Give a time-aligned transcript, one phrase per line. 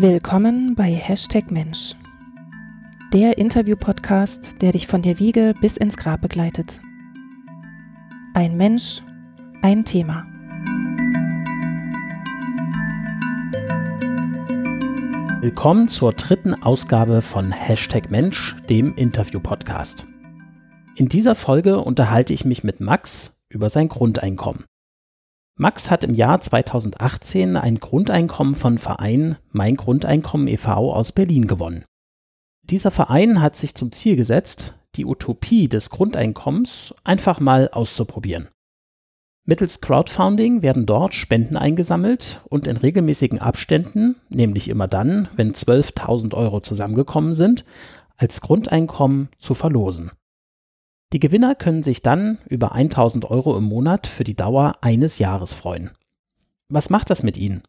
[0.00, 1.96] Willkommen bei Hashtag Mensch,
[3.12, 6.78] der Interview-Podcast, der dich von der Wiege bis ins Grab begleitet.
[8.32, 9.02] Ein Mensch,
[9.60, 10.24] ein Thema.
[15.40, 20.06] Willkommen zur dritten Ausgabe von Hashtag Mensch, dem Interview-Podcast.
[20.94, 24.64] In dieser Folge unterhalte ich mich mit Max über sein Grundeinkommen.
[25.60, 30.94] Max hat im Jahr 2018 ein Grundeinkommen von Verein Mein Grundeinkommen e.V.
[30.94, 31.84] aus Berlin gewonnen.
[32.62, 38.46] Dieser Verein hat sich zum Ziel gesetzt, die Utopie des Grundeinkommens einfach mal auszuprobieren.
[39.46, 46.34] Mittels Crowdfunding werden dort Spenden eingesammelt und in regelmäßigen Abständen, nämlich immer dann, wenn 12.000
[46.34, 47.64] Euro zusammengekommen sind,
[48.16, 50.12] als Grundeinkommen zu verlosen.
[51.12, 55.52] Die Gewinner können sich dann über 1000 Euro im Monat für die Dauer eines Jahres
[55.52, 55.90] freuen.
[56.68, 57.62] Was macht das mit Ihnen?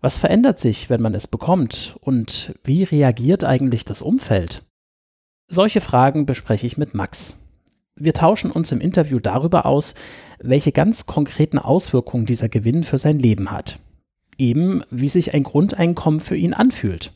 [0.00, 1.96] Was verändert sich, wenn man es bekommt?
[2.00, 4.62] Und wie reagiert eigentlich das Umfeld?
[5.48, 7.40] Solche Fragen bespreche ich mit Max.
[7.96, 9.94] Wir tauschen uns im Interview darüber aus,
[10.38, 13.80] welche ganz konkreten Auswirkungen dieser Gewinn für sein Leben hat.
[14.38, 17.14] Eben wie sich ein Grundeinkommen für ihn anfühlt.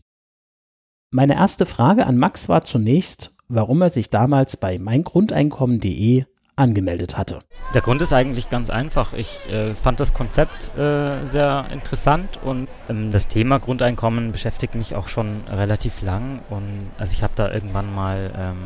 [1.11, 6.25] Meine erste Frage an Max war zunächst, warum er sich damals bei meingrundeinkommen.de
[6.57, 7.41] angemeldet hatte.
[7.75, 9.13] Der Grund ist eigentlich ganz einfach.
[9.15, 14.95] Ich äh, fand das Konzept äh, sehr interessant und ähm, das Thema Grundeinkommen beschäftigt mich
[14.95, 16.41] auch schon relativ lang.
[16.51, 18.57] Und also ich habe da irgendwann mal ähm,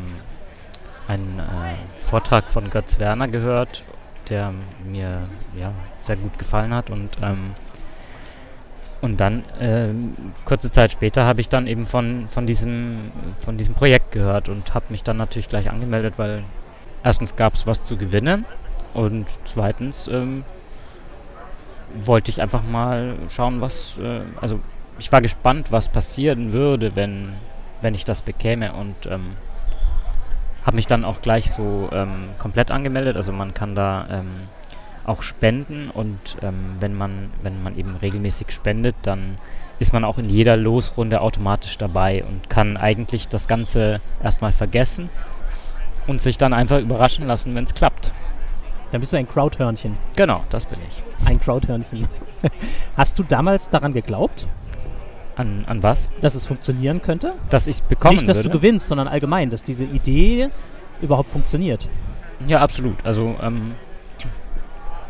[1.07, 3.83] einen äh, Vortrag von Götz Werner gehört,
[4.29, 4.53] der
[4.85, 7.51] mir ja, sehr gut gefallen hat und ähm,
[9.01, 9.89] und dann, äh,
[10.45, 14.73] kurze Zeit später, habe ich dann eben von, von, diesem, von diesem Projekt gehört und
[14.73, 16.43] habe mich dann natürlich gleich angemeldet, weil
[17.03, 18.45] erstens gab es was zu gewinnen
[18.93, 20.43] und zweitens ähm,
[22.03, 24.59] wollte ich einfach mal schauen, was, äh, also
[24.97, 27.33] ich war gespannt, was passieren würde, wenn,
[27.81, 29.35] wenn ich das bekäme und ähm,
[30.65, 33.15] habe mich dann auch gleich so ähm, komplett angemeldet.
[33.15, 34.47] Also man kann da ähm,
[35.05, 39.37] auch spenden und ähm, wenn man wenn man eben regelmäßig spendet, dann
[39.79, 45.09] ist man auch in jeder Losrunde automatisch dabei und kann eigentlich das Ganze erstmal vergessen
[46.07, 48.11] und sich dann einfach überraschen lassen, wenn es klappt.
[48.91, 49.97] Dann bist du ein Crowdhörnchen.
[50.15, 51.03] Genau, das bin ich.
[51.27, 52.07] Ein Crowdhörnchen.
[52.97, 54.47] Hast du damals daran geglaubt?
[55.35, 56.09] An, an was?
[56.21, 57.33] Dass es funktionieren könnte?
[57.49, 58.49] Dass ich es bekommen Nicht, dass würde?
[58.49, 60.49] du gewinnst, sondern allgemein, dass diese Idee
[61.01, 61.89] überhaupt funktioniert.
[62.47, 63.05] Ja, absolut.
[63.05, 63.75] Also ähm,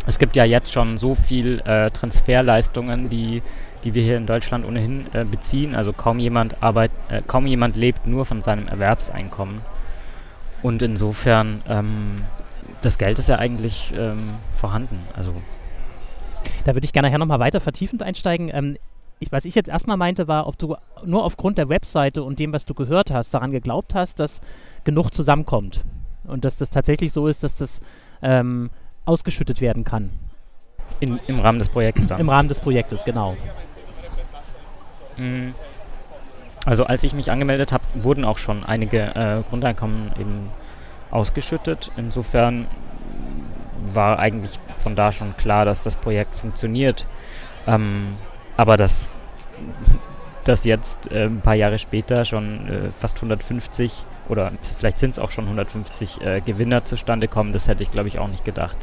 [0.05, 3.41] es gibt ja jetzt schon so viel äh, Transferleistungen, die,
[3.83, 5.75] die wir hier in Deutschland ohnehin äh, beziehen.
[5.75, 9.61] Also kaum jemand arbeit, äh, kaum jemand lebt nur von seinem Erwerbseinkommen.
[10.61, 12.15] Und insofern, ähm,
[12.81, 14.99] das Geld ist ja eigentlich ähm, vorhanden.
[15.15, 15.33] Also
[16.65, 18.49] Da würde ich gerne nachher nochmal weiter vertiefend einsteigen.
[18.53, 18.77] Ähm,
[19.19, 22.53] ich, was ich jetzt erstmal meinte, war, ob du nur aufgrund der Webseite und dem,
[22.53, 24.41] was du gehört hast, daran geglaubt hast, dass
[24.83, 25.83] genug zusammenkommt.
[26.25, 27.81] Und dass das tatsächlich so ist, dass das
[28.21, 28.69] ähm,
[29.05, 30.11] ausgeschüttet werden kann.
[30.99, 32.19] in, im Rahmen des Projekts dann.
[32.19, 33.35] Im Rahmen des Projektes, genau.
[35.17, 35.51] Mm.
[36.65, 40.49] Also als ich mich angemeldet habe, wurden auch schon einige äh, Grundeinkommen eben
[41.11, 41.91] ausgeschüttet.
[41.95, 42.65] Insofern
[43.93, 47.05] war eigentlich von da schon klar, dass das Projekt funktioniert.
[47.67, 48.15] Ähm,
[48.57, 49.15] aber dass,
[50.43, 55.19] dass jetzt äh, ein paar Jahre später schon äh, fast 150 oder vielleicht sind es
[55.19, 58.77] auch schon 150 äh, Gewinner zustande kommen, das hätte ich glaube ich auch nicht gedacht.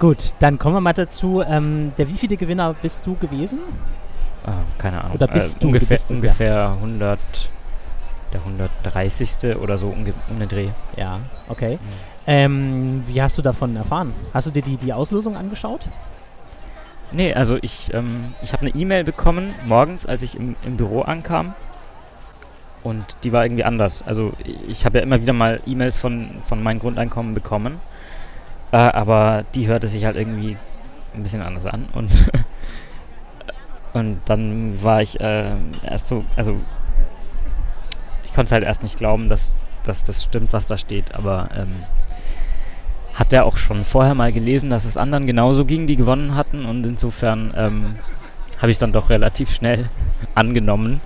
[0.00, 1.42] Gut, dann kommen wir mal dazu.
[1.46, 3.58] Ähm, der wievielte Gewinner bist du gewesen?
[4.46, 5.16] Ah, keine Ahnung.
[5.16, 5.60] Oder bist du?
[5.60, 6.16] Du ungefähr, bist ja.
[6.16, 7.18] ungefähr 100,
[8.32, 9.56] der 130.
[9.56, 10.68] oder so um, um den Dreh.
[10.96, 11.74] Ja, okay.
[11.74, 11.78] Mhm.
[12.26, 14.14] Ähm, wie hast du davon erfahren?
[14.32, 15.82] Hast du dir die, die Auslosung angeschaut?
[17.12, 21.02] Nee, also ich, ähm, ich habe eine E-Mail bekommen morgens, als ich im, im Büro
[21.02, 21.52] ankam.
[22.82, 24.02] Und die war irgendwie anders.
[24.02, 24.32] Also
[24.66, 27.80] ich habe ja immer wieder mal E-Mails von, von meinem Grundeinkommen bekommen.
[28.72, 30.56] Äh, aber die hörte sich halt irgendwie
[31.14, 31.86] ein bisschen anders an.
[31.92, 32.30] Und,
[33.92, 35.50] und dann war ich äh,
[35.84, 36.56] erst so, also
[38.24, 41.14] ich konnte es halt erst nicht glauben, dass, dass das stimmt, was da steht.
[41.14, 41.82] Aber ähm,
[43.14, 46.64] hat er auch schon vorher mal gelesen, dass es anderen genauso ging, die gewonnen hatten.
[46.64, 47.96] Und insofern ähm,
[48.58, 49.88] habe ich es dann doch relativ schnell
[50.34, 51.00] angenommen,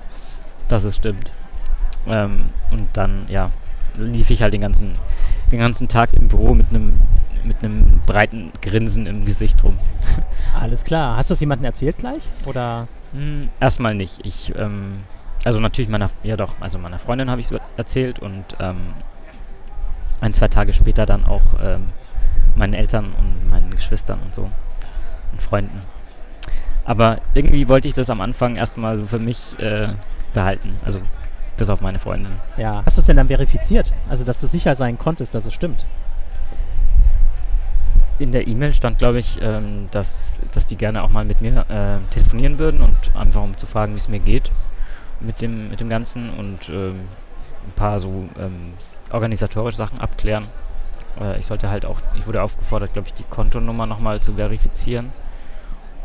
[0.69, 1.31] dass es stimmt.
[2.06, 3.50] Ähm, und dann, ja,
[3.97, 4.97] lief ich halt den ganzen,
[5.55, 6.95] den ganzen Tag im Büro mit einem
[7.45, 9.79] mit einem breiten Grinsen im Gesicht rum.
[10.59, 11.17] Alles klar.
[11.17, 12.31] Hast du das jemandem erzählt gleich?
[12.47, 12.89] Oder?
[13.12, 14.25] Hm, erstmal nicht.
[14.25, 15.05] Ich, ähm,
[15.45, 18.95] also natürlich meiner, ja doch, also meiner Freundin habe ich es erzählt und ähm,
[20.23, 21.89] ein, zwei Tage später dann auch ähm,
[22.56, 24.51] meinen Eltern und meinen Geschwistern und so
[25.33, 25.83] und Freunden.
[26.87, 29.89] Aber irgendwie wollte ich das am Anfang erstmal so für mich äh,
[30.33, 30.75] behalten.
[30.85, 31.01] Also
[31.56, 32.37] bis auf meine Freundin.
[32.56, 32.83] Ja.
[32.85, 33.93] Hast du es denn dann verifiziert?
[34.09, 35.85] Also, dass du sicher sein konntest, dass es stimmt?
[38.19, 41.67] In der E-Mail stand, glaube ich, ähm, dass, dass die gerne auch mal mit mir
[41.69, 44.53] äh, telefonieren würden und einfach um zu fragen, wie es mir geht
[45.21, 47.09] mit dem, mit dem Ganzen und ähm,
[47.67, 48.75] ein paar so ähm,
[49.11, 50.45] organisatorische Sachen abklären.
[51.21, 55.11] Äh, ich sollte halt auch, ich wurde aufgefordert, glaube ich, die Kontonummer nochmal zu verifizieren.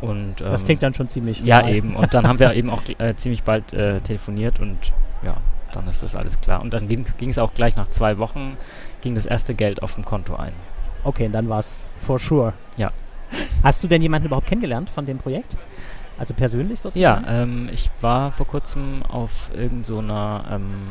[0.02, 1.42] Und, das klingt dann schon ziemlich.
[1.42, 1.76] Ja, normal.
[1.76, 1.96] eben.
[1.96, 4.94] Und dann haben wir eben auch äh, ziemlich bald äh, telefoniert und
[5.24, 5.38] ja,
[5.74, 6.62] dann ist das alles klar.
[6.62, 8.58] Und dann ging es auch gleich nach zwei Wochen,
[9.02, 10.54] ging das erste Geld auf dem Konto ein.
[11.04, 12.54] Okay, dann war es for sure.
[12.78, 12.92] Ja.
[13.64, 15.56] Hast du denn jemanden überhaupt kennengelernt von dem Projekt?
[16.18, 17.24] Also persönlich sozusagen?
[17.26, 20.90] Ja, ähm, ich war vor kurzem auf irgendeiner, so ähm,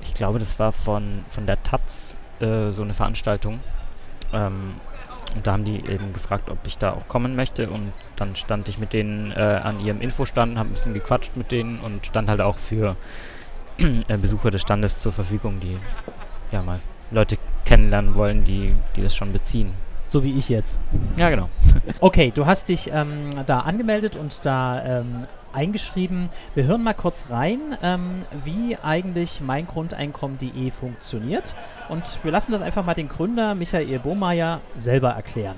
[0.00, 3.60] ich glaube, das war von, von der Taz äh, so eine Veranstaltung.
[4.32, 4.74] Ähm,
[5.34, 7.68] und da haben die eben gefragt, ob ich da auch kommen möchte.
[7.68, 11.50] Und dann stand ich mit denen äh, an ihrem Infostand, habe ein bisschen gequatscht mit
[11.50, 12.96] denen und stand halt auch für
[13.78, 15.76] äh, Besucher des Standes zur Verfügung, die
[16.52, 16.78] ja mal
[17.10, 19.72] Leute kennenlernen wollen, die, die das schon beziehen.
[20.06, 20.78] So wie ich jetzt.
[21.18, 21.48] Ja, genau.
[22.00, 26.28] okay, du hast dich ähm, da angemeldet und da ähm, eingeschrieben.
[26.54, 31.54] Wir hören mal kurz rein, ähm, wie eigentlich meingrundeinkommen.de funktioniert.
[31.88, 35.56] Und wir lassen das einfach mal den Gründer Michael Bohmeier selber erklären.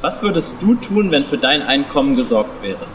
[0.00, 2.86] Was würdest du tun, wenn für dein Einkommen gesorgt wäre?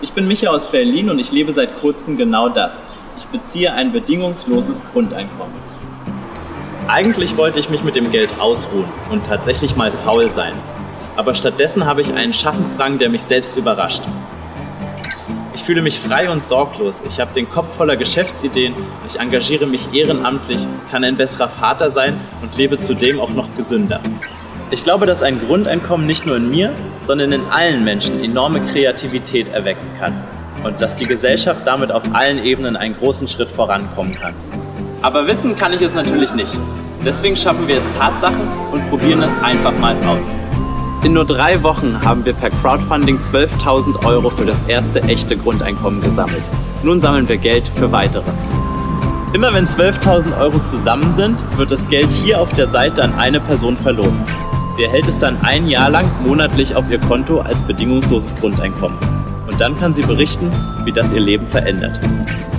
[0.00, 2.80] Ich bin Micha aus Berlin und ich lebe seit kurzem genau das.
[3.18, 5.54] Ich beziehe ein bedingungsloses Grundeinkommen.
[6.88, 10.54] Eigentlich wollte ich mich mit dem Geld ausruhen und tatsächlich mal faul sein
[11.20, 14.00] aber stattdessen habe ich einen Schaffensdrang, der mich selbst überrascht.
[15.54, 17.02] Ich fühle mich frei und sorglos.
[17.06, 18.72] Ich habe den Kopf voller Geschäftsideen.
[19.06, 24.00] Ich engagiere mich ehrenamtlich, kann ein besserer Vater sein und lebe zudem auch noch gesünder.
[24.70, 26.72] Ich glaube, dass ein Grundeinkommen nicht nur in mir,
[27.02, 30.24] sondern in allen Menschen enorme Kreativität erwecken kann
[30.64, 34.32] und dass die Gesellschaft damit auf allen Ebenen einen großen Schritt vorankommen kann.
[35.02, 36.58] Aber wissen kann ich es natürlich nicht.
[37.04, 40.32] Deswegen schaffen wir jetzt Tatsachen und probieren es einfach mal aus.
[41.02, 46.02] In nur drei Wochen haben wir per Crowdfunding 12.000 Euro für das erste echte Grundeinkommen
[46.02, 46.42] gesammelt.
[46.82, 48.30] Nun sammeln wir Geld für weitere.
[49.32, 53.40] Immer wenn 12.000 Euro zusammen sind, wird das Geld hier auf der Seite an eine
[53.40, 54.22] Person verlost.
[54.76, 58.98] Sie erhält es dann ein Jahr lang monatlich auf ihr Konto als bedingungsloses Grundeinkommen.
[59.50, 60.50] Und dann kann sie berichten,
[60.84, 61.98] wie das ihr Leben verändert.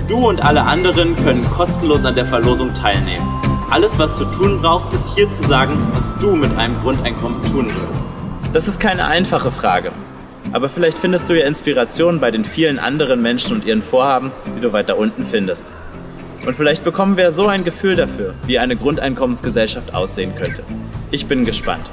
[0.08, 3.28] Du und alle anderen können kostenlos an der Verlosung teilnehmen.
[3.70, 7.68] Alles, was du tun brauchst, ist hier zu sagen, was du mit einem Grundeinkommen tun
[7.68, 8.11] wirst.
[8.54, 9.94] Das ist keine einfache Frage.
[10.52, 14.60] Aber vielleicht findest du ja Inspiration bei den vielen anderen Menschen und ihren Vorhaben, die
[14.60, 15.66] du weiter unten findest.
[16.46, 20.64] Und vielleicht bekommen wir so ein Gefühl dafür, wie eine Grundeinkommensgesellschaft aussehen könnte.
[21.12, 21.90] Ich bin gespannt.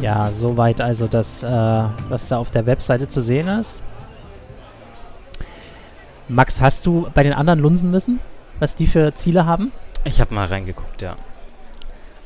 [0.00, 3.82] Ja, soweit also das, äh, was da auf der Webseite zu sehen ist.
[6.28, 8.20] Max, hast du bei den anderen lunsen müssen,
[8.60, 9.72] was die für Ziele haben?
[10.04, 11.16] Ich habe mal reingeguckt, ja.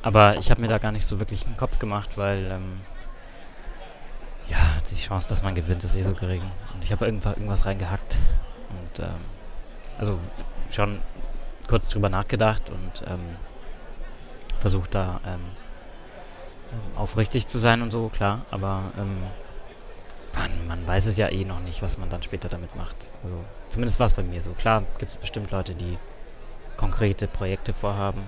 [0.03, 2.81] Aber ich habe mir da gar nicht so wirklich einen Kopf gemacht, weil ähm,
[4.49, 4.59] ja,
[4.91, 6.43] die Chance, dass man gewinnt, ist eh so gering.
[6.75, 8.19] Und ich habe irgendwas, irgendwas reingehackt
[8.71, 9.21] und ähm,
[9.99, 10.19] also
[10.71, 11.01] schon
[11.69, 13.37] kurz drüber nachgedacht und ähm,
[14.59, 15.41] versucht da ähm,
[16.97, 19.19] aufrichtig zu sein und so, klar, aber ähm,
[20.35, 23.13] man, man weiß es ja eh noch nicht, was man dann später damit macht.
[23.23, 23.37] Also
[23.69, 24.53] zumindest war es bei mir so.
[24.53, 25.99] Klar gibt es bestimmt Leute, die
[26.77, 28.23] konkrete Projekte vorhaben,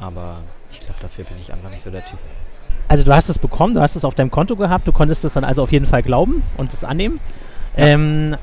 [0.00, 0.38] aber
[0.70, 2.18] ich glaube, dafür bin ich einfach nicht so der Typ.
[2.88, 5.34] Also du hast es bekommen, du hast es auf deinem Konto gehabt, du konntest es
[5.34, 7.20] dann also auf jeden Fall glauben und es annehmen.
[7.76, 7.86] Ja.
[7.86, 8.36] Ähm,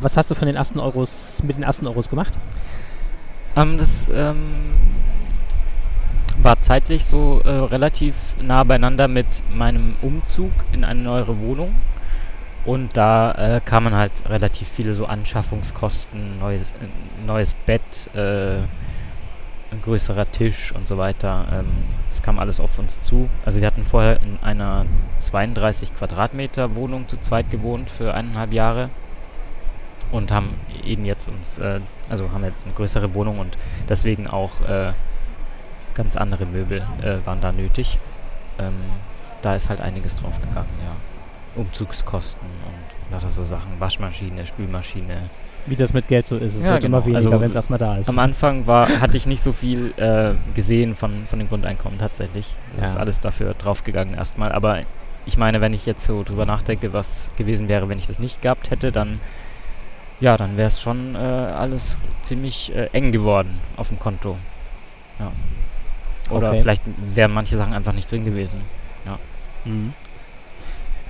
[0.00, 2.32] was hast du von den ersten Euros, mit den ersten Euros gemacht?
[3.56, 4.38] Ähm, das ähm,
[6.40, 11.74] war zeitlich so äh, relativ nah beieinander mit meinem Umzug in eine neuere Wohnung.
[12.64, 17.82] Und da äh, kamen halt relativ viele so Anschaffungskosten, neues, äh, neues Bett,
[18.14, 18.58] äh,
[19.70, 21.46] ein größerer Tisch und so weiter.
[21.52, 21.66] Ähm,
[22.08, 23.28] das kam alles auf uns zu.
[23.44, 24.86] Also wir hatten vorher in einer
[25.20, 28.90] 32 Quadratmeter Wohnung zu zweit gewohnt für eineinhalb Jahre
[30.10, 33.58] und haben eben jetzt uns, äh, also haben jetzt eine größere Wohnung und
[33.88, 34.92] deswegen auch äh,
[35.94, 37.98] ganz andere Möbel äh, waren da nötig.
[38.58, 38.74] Ähm,
[39.42, 40.92] da ist halt einiges drauf gegangen, ja.
[41.60, 45.28] Umzugskosten und lauter so Sachen, Waschmaschine, Spülmaschine,
[45.68, 46.54] wie das mit Geld so ist.
[46.54, 46.98] Es ja, wird genau.
[46.98, 48.08] immer weniger, also, wenn es erstmal da ist.
[48.08, 52.54] Am Anfang war, hatte ich nicht so viel äh, gesehen von, von den Grundeinkommen tatsächlich.
[52.74, 52.90] Das ja.
[52.90, 54.52] ist alles dafür draufgegangen erstmal.
[54.52, 54.80] Aber
[55.26, 58.42] ich meine, wenn ich jetzt so drüber nachdenke, was gewesen wäre, wenn ich das nicht
[58.42, 59.20] gehabt hätte, dann
[60.20, 64.36] ja, dann wäre es schon äh, alles ziemlich äh, eng geworden auf dem Konto.
[65.20, 65.30] Ja.
[66.30, 66.60] Oder Okay.
[66.62, 66.82] vielleicht
[67.14, 68.60] wären manche Sachen einfach nicht drin gewesen.
[69.64, 69.92] Mhm.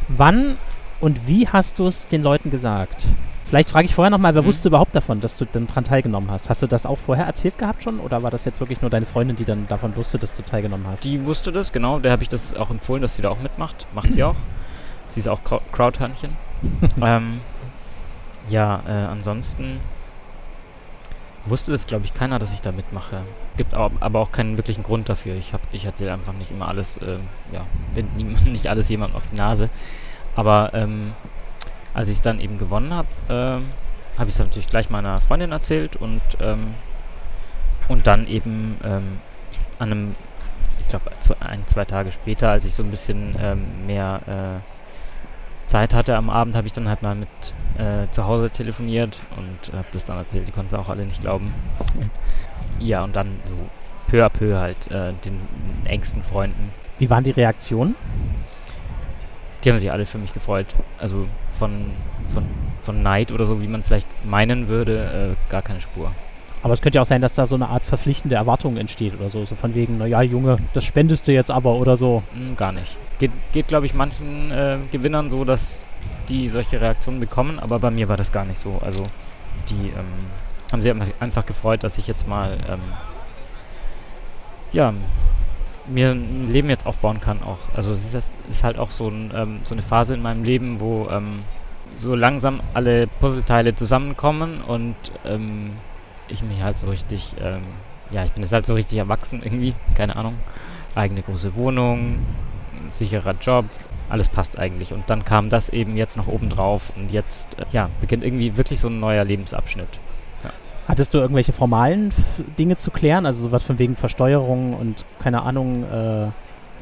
[0.08, 0.58] Wann
[1.00, 3.06] und wie hast du es den Leuten gesagt?
[3.48, 4.46] Vielleicht frage ich vorher nochmal, wer Mhm.
[4.46, 6.50] wusste überhaupt davon, dass du dann dran teilgenommen hast?
[6.50, 9.06] Hast du das auch vorher erzählt gehabt schon oder war das jetzt wirklich nur deine
[9.06, 11.02] Freundin, die dann davon wusste, dass du teilgenommen hast?
[11.04, 11.98] Die wusste das, genau.
[11.98, 13.86] Der habe ich das auch empfohlen, dass sie da auch mitmacht.
[13.94, 14.34] Macht sie auch.
[15.08, 16.36] Sie ist auch Crowd- Crowdhörnchen.
[17.00, 17.40] ähm,
[18.50, 19.80] ja, äh, ansonsten
[21.46, 23.22] wusste das, glaube ich, keiner, dass ich da mitmache.
[23.56, 25.34] Gibt aber auch keinen wirklichen Grund dafür.
[25.36, 27.20] Ich, hab, ich hatte einfach nicht immer alles, ähm,
[27.52, 27.62] ja,
[27.94, 29.70] bin nie, nicht alles jemandem auf die Nase.
[30.36, 31.12] Aber ähm,
[31.98, 33.64] als ich es dann eben gewonnen habe, ähm,
[34.16, 36.74] habe ich es natürlich gleich meiner Freundin erzählt und, ähm,
[37.88, 39.18] und dann eben ähm,
[39.80, 40.14] an einem,
[40.80, 45.92] ich glaube, ein, zwei Tage später, als ich so ein bisschen ähm, mehr äh, Zeit
[45.92, 47.28] hatte am Abend, habe ich dann halt mal mit
[47.78, 50.46] äh, zu Hause telefoniert und habe das dann erzählt.
[50.46, 51.52] Die konnten es auch alle nicht glauben.
[52.78, 53.56] ja, und dann so
[54.08, 55.40] peu à peu halt äh, den
[55.84, 56.70] engsten Freunden.
[57.00, 57.96] Wie waren die Reaktionen?
[59.64, 60.76] Die haben sich alle für mich gefreut.
[60.98, 61.26] Also
[61.58, 61.86] von,
[62.28, 62.44] von,
[62.80, 66.12] von Neid oder so, wie man vielleicht meinen würde, äh, gar keine Spur.
[66.62, 69.30] Aber es könnte ja auch sein, dass da so eine Art verpflichtende Erwartung entsteht oder
[69.30, 69.44] so.
[69.44, 72.22] So von wegen, naja, Junge, das spendest du jetzt aber oder so.
[72.34, 72.96] Hm, gar nicht.
[73.18, 75.80] Geht, geht glaube ich, manchen äh, Gewinnern so, dass
[76.28, 78.80] die solche Reaktionen bekommen, aber bei mir war das gar nicht so.
[78.84, 79.04] Also
[79.70, 80.26] die ähm,
[80.72, 82.80] haben sich einfach- einfach gefreut, dass ich jetzt mal ähm,
[84.72, 84.92] ja,
[85.88, 87.58] mir ein Leben jetzt aufbauen kann auch.
[87.74, 90.80] Also es ist, ist halt auch so, ein, ähm, so eine Phase in meinem Leben,
[90.80, 91.40] wo ähm,
[91.96, 95.72] so langsam alle Puzzleteile zusammenkommen und ähm,
[96.28, 97.62] ich mich halt so richtig, ähm,
[98.10, 100.34] ja, ich bin jetzt halt so richtig erwachsen irgendwie, keine Ahnung.
[100.94, 102.18] Eigene große Wohnung,
[102.92, 103.66] sicherer Job,
[104.08, 104.92] alles passt eigentlich.
[104.92, 108.56] Und dann kam das eben jetzt noch oben drauf und jetzt, äh, ja, beginnt irgendwie
[108.56, 110.00] wirklich so ein neuer Lebensabschnitt.
[110.88, 112.16] Hattest du irgendwelche formalen F
[112.58, 113.26] Dinge zu klären?
[113.26, 116.28] Also sowas von wegen Versteuerung und keine Ahnung, äh,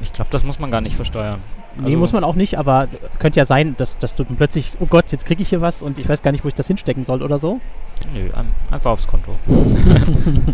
[0.01, 1.39] Ich glaube, das muss man gar nicht versteuern.
[1.75, 2.87] nee, Also- muss man auch nicht, aber
[3.19, 5.81] könnte ja sein, dass, dass du dann plötzlich, oh Gott, jetzt kriege ich hier was
[5.81, 7.59] und ich weiß gar nicht, wo ich das hinstecken soll oder so.
[8.13, 9.31] Nö, ein, einfach aufs Konto.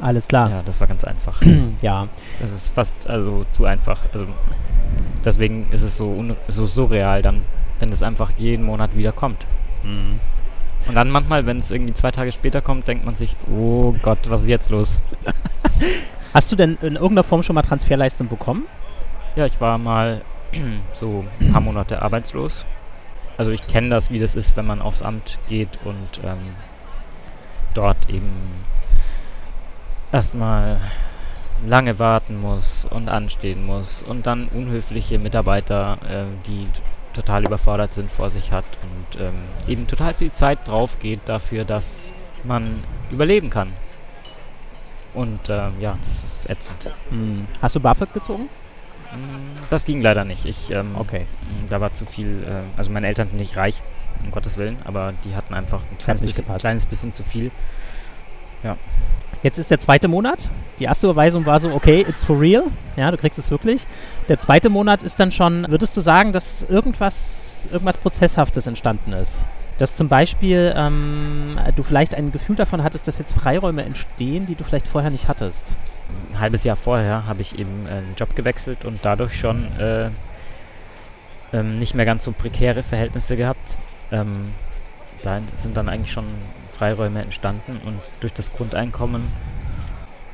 [0.00, 0.50] Alles klar.
[0.50, 1.40] Ja, das war ganz einfach.
[1.82, 2.08] Ja.
[2.40, 4.00] Das ist fast also zu einfach.
[4.12, 4.26] Also
[5.24, 7.42] deswegen ist es so, un so surreal dann,
[7.80, 9.44] wenn es einfach jeden Monat wieder kommt.
[10.86, 14.18] Und dann manchmal, wenn es irgendwie zwei Tage später kommt, denkt man sich, oh Gott,
[14.28, 15.00] was ist jetzt los?
[16.34, 18.66] Hast du denn in irgendeiner Form schon mal Transferleistung bekommen?
[19.36, 20.20] Ja, ich war mal
[21.00, 22.64] so ein paar Monate arbeitslos.
[23.36, 26.54] Also ich kenne das, wie das ist, wenn man aufs Amt geht und ähm,
[27.74, 28.30] dort eben
[30.12, 30.80] erstmal
[31.66, 36.68] lange warten muss und anstehen muss und dann unhöfliche Mitarbeiter, ähm, die
[37.14, 39.34] total überfordert sind, vor sich hat und ähm,
[39.66, 42.12] eben total viel Zeit drauf geht dafür, dass
[42.44, 43.72] man überleben kann.
[45.14, 46.90] Und ähm, ja, das ist ätzend.
[47.10, 47.46] Hm.
[47.62, 48.44] Hast du BAföG bezogen?
[49.12, 50.44] Mm, Das ging leider nicht.
[50.44, 51.20] Ich, ähm, Okay.
[51.20, 53.80] mm, Da war zu viel, äh, also meine Eltern sind nicht reich,
[54.24, 57.52] um Gottes Willen, aber die hatten einfach ein kleines, bisschen, kleines bisschen zu viel.
[59.44, 60.50] Jetzt ist der zweite Monat.
[60.78, 62.64] Die erste Überweisung war so, okay, it's for real.
[62.96, 63.86] Ja, du kriegst es wirklich.
[64.26, 69.44] Der zweite Monat ist dann schon, würdest du sagen, dass irgendwas, irgendwas Prozesshaftes entstanden ist?
[69.76, 74.54] Dass zum Beispiel ähm, du vielleicht ein Gefühl davon hattest, dass jetzt Freiräume entstehen, die
[74.54, 75.76] du vielleicht vorher nicht hattest.
[76.32, 80.08] Ein halbes Jahr vorher habe ich eben äh, einen Job gewechselt und dadurch schon äh,
[81.52, 83.76] ähm, nicht mehr ganz so prekäre Verhältnisse gehabt.
[84.10, 84.52] Ähm,
[85.22, 86.24] da sind dann eigentlich schon
[86.84, 89.22] Freiräume entstanden und durch das Grundeinkommen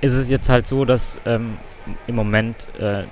[0.01, 1.59] ist es jetzt halt so, dass ähm,
[2.09, 3.05] im Moment äh,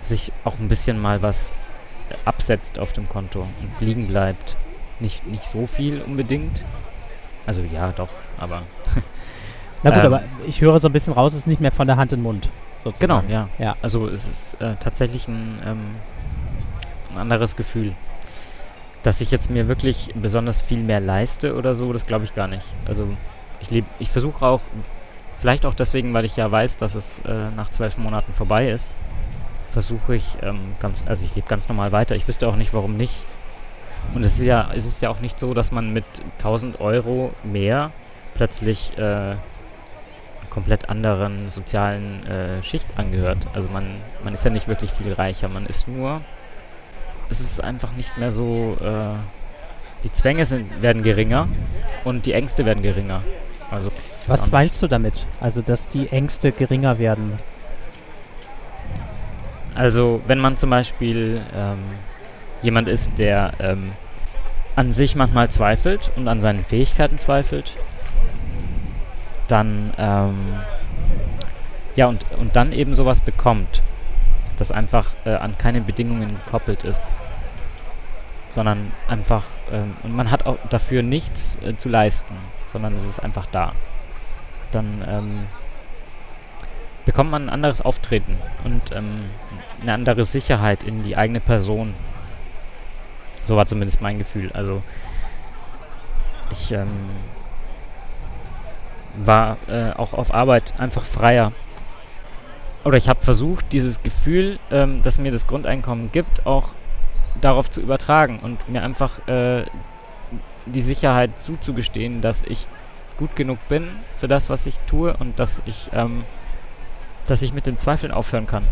[0.00, 1.54] sich auch ein bisschen mal was
[2.24, 4.56] absetzt auf dem Konto und liegen bleibt.
[4.98, 6.64] Nicht, nicht so viel unbedingt.
[7.46, 8.62] Also ja, doch, aber
[9.84, 10.06] Na gut, Ähm.
[10.06, 12.18] aber ich höre so ein bisschen raus, es ist nicht mehr von der Hand in
[12.18, 12.48] den Mund.
[12.82, 13.30] Genau, Sozusagen.
[13.30, 13.48] ja.
[13.58, 13.76] Ja.
[13.80, 15.80] Also es ist äh, tatsächlich ein, ähm,
[17.12, 17.92] ein anderes Gefühl.
[19.04, 22.48] Dass ich jetzt mir wirklich besonders viel mehr leiste oder so, das glaube ich gar
[22.48, 22.66] nicht.
[22.86, 23.06] Also
[23.60, 24.60] ich lebe, ich versuche auch,
[25.38, 28.96] vielleicht auch deswegen, weil ich ja weiß, dass es äh, nach zwölf Monaten vorbei ist,
[29.70, 32.16] versuche ich ähm, ganz, also ich lebe ganz normal weiter.
[32.16, 33.26] Ich wüsste auch nicht, warum nicht.
[34.14, 36.04] Und es ist ja, es ist ja auch nicht so, dass man mit
[36.38, 37.90] 1000 Euro mehr
[38.34, 39.36] plötzlich äh, einer
[40.50, 43.38] komplett anderen sozialen äh, Schicht angehört.
[43.54, 43.86] Also man,
[44.22, 45.48] man ist ja nicht wirklich viel reicher.
[45.48, 46.20] Man ist nur,
[47.30, 49.16] es ist einfach nicht mehr so, äh,
[50.04, 51.48] die Zwänge sind, werden geringer
[52.04, 53.22] und die Ängste werden geringer.
[53.70, 53.90] Also
[54.26, 55.26] Was meinst du damit?
[55.40, 57.32] Also, dass die Ängste geringer werden?
[59.74, 61.78] Also wenn man zum Beispiel ähm,
[62.62, 63.92] jemand ist, der ähm,
[64.76, 67.76] an sich manchmal zweifelt und an seinen Fähigkeiten zweifelt,
[69.48, 70.36] dann ähm,
[71.96, 73.82] ja, und, und dann eben sowas bekommt,
[74.56, 77.12] das einfach äh, an keine Bedingungen gekoppelt ist,
[78.50, 82.34] sondern einfach, ähm, und man hat auch dafür nichts äh, zu leisten,
[82.66, 83.72] sondern es ist einfach da.
[84.70, 85.46] Dann ähm,
[87.04, 89.24] bekommt man ein anderes Auftreten und ähm,
[89.82, 91.94] eine andere Sicherheit in die eigene Person.
[93.44, 94.50] So war zumindest mein Gefühl.
[94.52, 94.82] Also
[96.50, 97.10] ich ähm,
[99.16, 101.52] war äh, auch auf Arbeit einfach freier.
[102.84, 106.70] Oder ich habe versucht, dieses Gefühl, ähm, das mir das Grundeinkommen gibt, auch
[107.40, 109.64] darauf zu übertragen und mir einfach äh,
[110.66, 112.68] die Sicherheit zuzugestehen, dass ich
[113.16, 116.24] gut genug bin für das, was ich tue und dass ich, ähm,
[117.26, 118.64] dass ich mit den Zweifeln aufhören kann.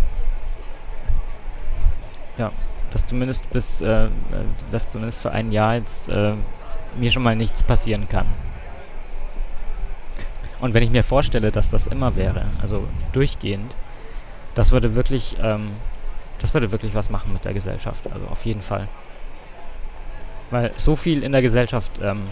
[2.39, 2.53] Ja,
[2.91, 4.09] dass zumindest bis, äh
[4.71, 6.35] dass zumindest für ein Jahr jetzt äh,
[6.97, 8.27] mir schon mal nichts passieren kann.
[10.61, 13.75] Und wenn ich mir vorstelle, dass das immer wäre, also durchgehend,
[14.55, 15.73] das würde wirklich, ähm,
[16.39, 18.05] das würde wirklich was machen mit der Gesellschaft.
[18.13, 18.89] Also auf jeden Fall.
[20.51, 22.23] Weil so viel in der Gesellschaft ähm,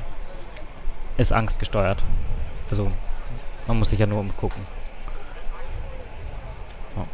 [1.17, 2.03] ist angstgesteuert.
[2.71, 2.91] Also
[3.67, 4.63] man muss sich ja nur umgucken.
[6.97, 7.07] Ja.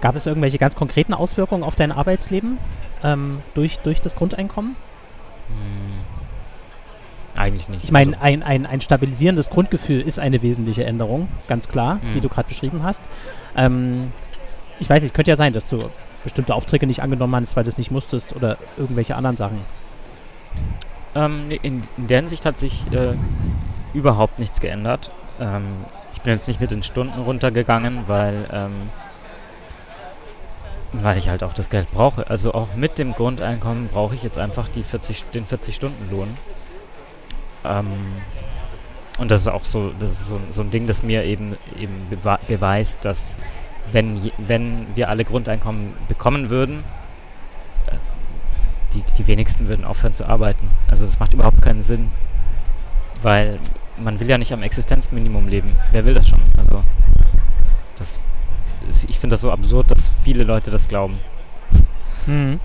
[0.00, 2.58] Gab es irgendwelche ganz konkreten Auswirkungen auf dein Arbeitsleben
[3.02, 4.76] ähm, durch, durch das Grundeinkommen?
[5.48, 5.93] Hm.
[7.36, 7.84] Eigentlich nicht.
[7.84, 12.12] Ich meine, also ein, ein, ein stabilisierendes Grundgefühl ist eine wesentliche Änderung, ganz klar, mhm.
[12.14, 13.08] die du gerade beschrieben hast.
[13.56, 14.12] Ähm,
[14.78, 15.90] ich weiß nicht, es könnte ja sein, dass du
[16.22, 19.60] bestimmte Aufträge nicht angenommen hast, weil du es nicht musstest oder irgendwelche anderen Sachen.
[21.14, 23.14] Ähm, in, in, der Hinsicht hat sich äh,
[23.92, 25.10] überhaupt nichts geändert.
[25.40, 25.64] Ähm,
[26.12, 28.72] ich bin jetzt nicht mit den Stunden runtergegangen, weil, ähm,
[30.92, 32.28] weil ich halt auch das Geld brauche.
[32.28, 36.36] Also auch mit dem Grundeinkommen brauche ich jetzt einfach die 40, den 40-Stunden-Lohn.
[37.64, 37.86] Ähm,
[39.18, 42.08] und das ist auch so, das ist so, so ein Ding, das mir eben, eben
[42.48, 43.34] beweist, dass
[43.92, 46.82] wenn, wenn wir alle Grundeinkommen bekommen würden,
[47.86, 47.96] äh,
[48.94, 50.68] die, die wenigsten würden aufhören zu arbeiten.
[50.88, 52.10] Also das macht überhaupt keinen Sinn,
[53.22, 53.58] weil
[53.96, 55.76] man will ja nicht am Existenzminimum leben.
[55.92, 56.42] Wer will das schon?
[56.56, 56.82] Also
[57.98, 58.18] das
[58.88, 61.20] ist, ich finde das so absurd, dass viele Leute das glauben.
[62.26, 62.58] Mhm.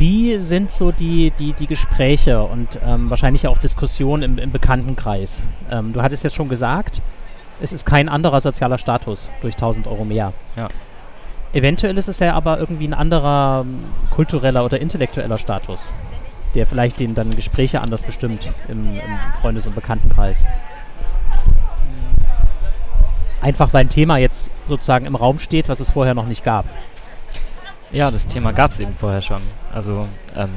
[0.00, 5.46] Wie sind so die, die, die Gespräche und ähm, wahrscheinlich auch Diskussionen im, im Bekanntenkreis?
[5.70, 7.02] Ähm, du hattest jetzt schon gesagt,
[7.60, 10.32] es ist kein anderer sozialer Status durch 1000 Euro mehr.
[10.56, 10.68] Ja.
[11.52, 15.92] Eventuell ist es ja aber irgendwie ein anderer ähm, kultureller oder intellektueller Status,
[16.54, 19.00] der vielleicht den dann Gespräche anders bestimmt im, im
[19.42, 20.46] Freundes- und Bekanntenkreis.
[23.42, 26.64] Einfach weil ein Thema jetzt sozusagen im Raum steht, was es vorher noch nicht gab.
[27.92, 29.42] Ja, das Thema gab es eben vorher schon.
[29.72, 30.50] Also ähm,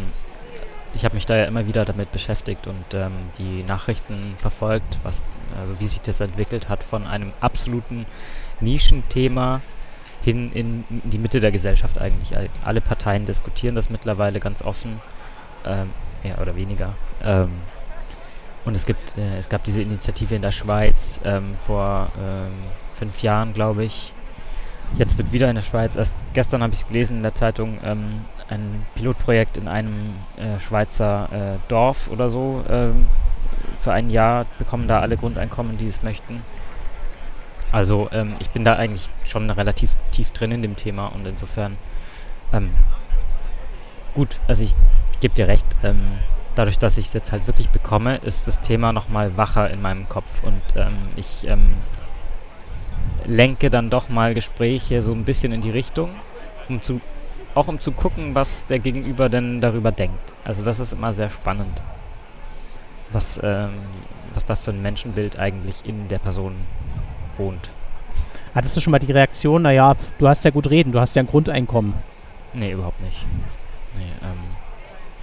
[0.94, 5.24] ich habe mich da ja immer wieder damit beschäftigt und ähm, die Nachrichten verfolgt, was,
[5.60, 8.06] also wie sich das entwickelt hat von einem absoluten
[8.60, 9.62] Nischenthema
[10.22, 12.38] hin in, die Mitte der Gesellschaft eigentlich.
[12.64, 15.02] Alle Parteien diskutieren das mittlerweile ganz offen,
[15.66, 15.90] ähm,
[16.24, 16.94] mehr oder weniger.
[17.24, 17.50] Ähm,
[18.64, 22.54] und es gibt, äh, es gab diese Initiative in der Schweiz ähm, vor ähm,
[22.94, 24.14] fünf Jahren, glaube ich,
[24.98, 27.80] Jetzt wird wieder in der Schweiz, erst gestern habe ich es gelesen in der Zeitung,
[27.84, 32.64] ähm, ein Pilotprojekt in einem äh, Schweizer äh, Dorf oder so.
[32.70, 33.08] Ähm,
[33.80, 36.44] für ein Jahr bekommen da alle Grundeinkommen, die es möchten.
[37.72, 41.78] Also ähm, ich bin da eigentlich schon relativ tief drin in dem Thema und insofern
[42.54, 42.70] ähm,
[44.14, 44.76] gut, also ich,
[45.22, 46.02] gebe dir recht, ähm,
[46.54, 50.08] dadurch, dass ich es jetzt halt wirklich bekomme, ist das Thema nochmal wacher in meinem
[50.08, 51.48] Kopf und ähm, ich
[53.26, 56.10] lenke dann doch mal Gespräche so ein bisschen in die Richtung,
[56.70, 57.00] um zu,
[57.56, 60.34] auch um zu gucken, was der Gegenüber denn darüber denkt.
[60.44, 61.82] Also das ist immer sehr spannend,
[63.12, 63.72] was, ähm,
[64.34, 66.56] was da für ein Menschenbild eigentlich in der Person
[67.38, 67.70] wohnt.
[68.54, 71.24] Hattest du schon mal die Reaktion, naja, du hast ja gut reden, du hast ja
[71.24, 71.94] ein Grundeinkommen?
[72.54, 73.26] Nee, überhaupt nicht.
[73.98, 74.38] Nee, ähm,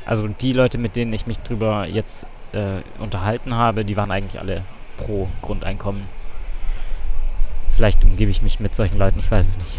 [0.04, 4.40] also die Leute, mit denen ich mich drüber jetzt äh, unterhalten habe, die waren eigentlich
[4.40, 4.62] alle
[4.96, 6.08] pro Grundeinkommen.
[7.80, 9.70] Vielleicht umgebe ich mich mit solchen Leuten, ich weiß es nicht.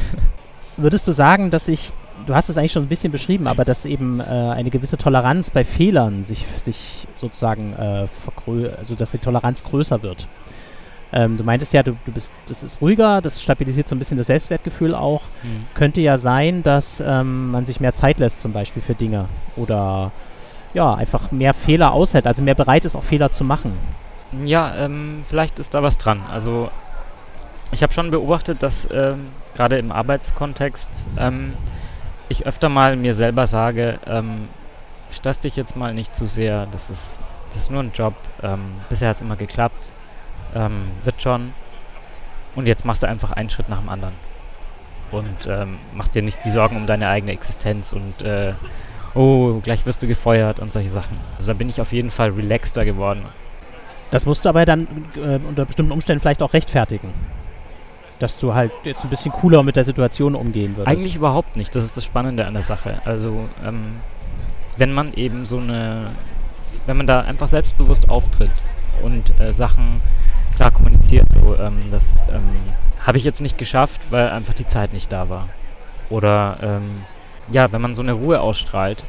[0.75, 1.91] Würdest du sagen, dass ich,
[2.25, 5.51] du hast es eigentlich schon ein bisschen beschrieben, aber dass eben äh, eine gewisse Toleranz
[5.51, 8.07] bei Fehlern sich, sich sozusagen äh,
[8.75, 10.27] also dass die Toleranz größer wird?
[11.13, 14.17] Ähm, du meintest ja, du, du bist, das ist ruhiger, das stabilisiert so ein bisschen
[14.17, 15.21] das Selbstwertgefühl auch.
[15.43, 15.67] Mhm.
[15.75, 19.25] Könnte ja sein, dass ähm, man sich mehr Zeit lässt, zum Beispiel für Dinge.
[19.57, 20.11] Oder
[20.73, 23.73] ja, einfach mehr Fehler aushält, also mehr bereit ist, auch Fehler zu machen.
[24.43, 26.21] Ja, ähm, vielleicht ist da was dran.
[26.31, 26.71] Also
[27.71, 31.53] ich habe schon beobachtet, dass ähm, gerade im Arbeitskontext ähm,
[32.29, 34.47] ich öfter mal mir selber sage, ähm,
[35.11, 38.61] stress dich jetzt mal nicht zu sehr, das ist, das ist nur ein Job, ähm,
[38.89, 39.91] bisher hat es immer geklappt,
[40.55, 41.53] ähm, wird schon.
[42.55, 44.13] Und jetzt machst du einfach einen Schritt nach dem anderen.
[45.11, 48.53] Und ähm, machst dir nicht die Sorgen um deine eigene Existenz und äh,
[49.13, 51.17] oh, gleich wirst du gefeuert und solche Sachen.
[51.35, 53.25] Also da bin ich auf jeden Fall relaxter geworden.
[54.09, 57.13] Das musst du aber dann äh, unter bestimmten Umständen vielleicht auch rechtfertigen.
[58.21, 60.87] Dass du halt jetzt ein bisschen cooler mit der Situation umgehen würdest.
[60.87, 61.73] Eigentlich überhaupt nicht.
[61.73, 63.01] Das ist das Spannende an der Sache.
[63.03, 63.95] Also, ähm,
[64.77, 66.11] wenn man eben so eine,
[66.85, 68.51] wenn man da einfach selbstbewusst auftritt
[69.01, 70.01] und äh, Sachen
[70.55, 72.43] klar kommuniziert, so, ähm, das ähm,
[73.03, 75.49] habe ich jetzt nicht geschafft, weil einfach die Zeit nicht da war.
[76.11, 77.03] Oder ähm,
[77.49, 79.03] ja, wenn man so eine Ruhe ausstrahlt,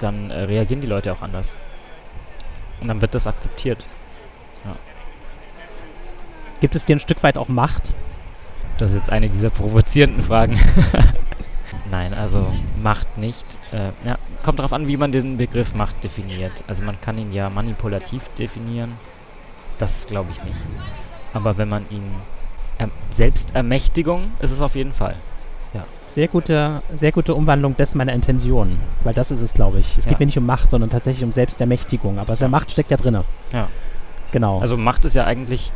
[0.00, 1.56] dann äh, reagieren die Leute auch anders.
[2.82, 3.86] Und dann wird das akzeptiert.
[4.66, 4.76] Ja.
[6.60, 7.94] Gibt es dir ein Stück weit auch Macht?
[8.80, 10.58] Das ist jetzt eine dieser provozierenden Fragen.
[11.90, 12.50] Nein, also
[12.82, 13.58] Macht nicht.
[13.72, 16.52] Äh, ja, kommt darauf an, wie man den Begriff Macht definiert.
[16.66, 18.92] Also man kann ihn ja manipulativ definieren.
[19.78, 20.58] Das glaube ich nicht.
[21.34, 22.02] Aber wenn man ihn
[22.78, 25.16] ähm, Selbstermächtigung ist es auf jeden Fall.
[25.74, 25.84] Ja.
[26.08, 28.78] Sehr gute, sehr gute Umwandlung dessen meiner Intention.
[29.04, 29.98] Weil das ist es, glaube ich.
[29.98, 30.10] Es Ja.
[30.10, 32.18] geht mir nicht um Macht, sondern tatsächlich um Selbstermächtigung.
[32.18, 33.18] Aber sehr Macht steckt ja drin.
[33.52, 33.68] Ja.
[34.32, 34.58] Genau.
[34.60, 35.70] Also Macht ist ja eigentlich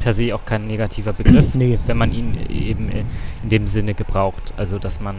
[0.00, 1.78] per se auch kein negativer Begriff, nee.
[1.86, 3.04] wenn man ihn eben äh,
[3.42, 4.52] in dem Sinne gebraucht.
[4.56, 5.16] Also dass man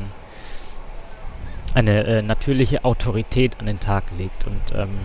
[1.73, 4.97] eine äh, natürliche Autorität an den Tag legt und ähm,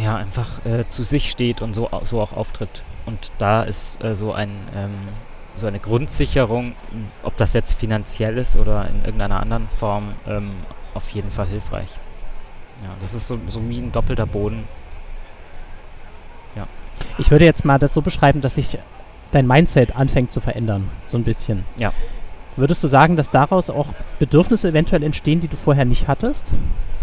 [0.00, 2.82] ja, einfach äh, zu sich steht und so, so auch auftritt.
[3.06, 4.92] Und da ist äh, so ein ähm,
[5.56, 6.74] so eine Grundsicherung,
[7.22, 10.50] ob das jetzt finanziell ist oder in irgendeiner anderen Form, ähm,
[10.94, 11.90] auf jeden Fall hilfreich.
[12.82, 14.64] Ja, das ist so, so wie ein doppelter Boden.
[17.18, 18.78] Ich würde jetzt mal das so beschreiben, dass sich
[19.32, 20.90] dein Mindset anfängt zu verändern.
[21.06, 21.64] So ein bisschen.
[21.76, 21.92] Ja.
[22.56, 26.52] Würdest du sagen, dass daraus auch Bedürfnisse eventuell entstehen, die du vorher nicht hattest?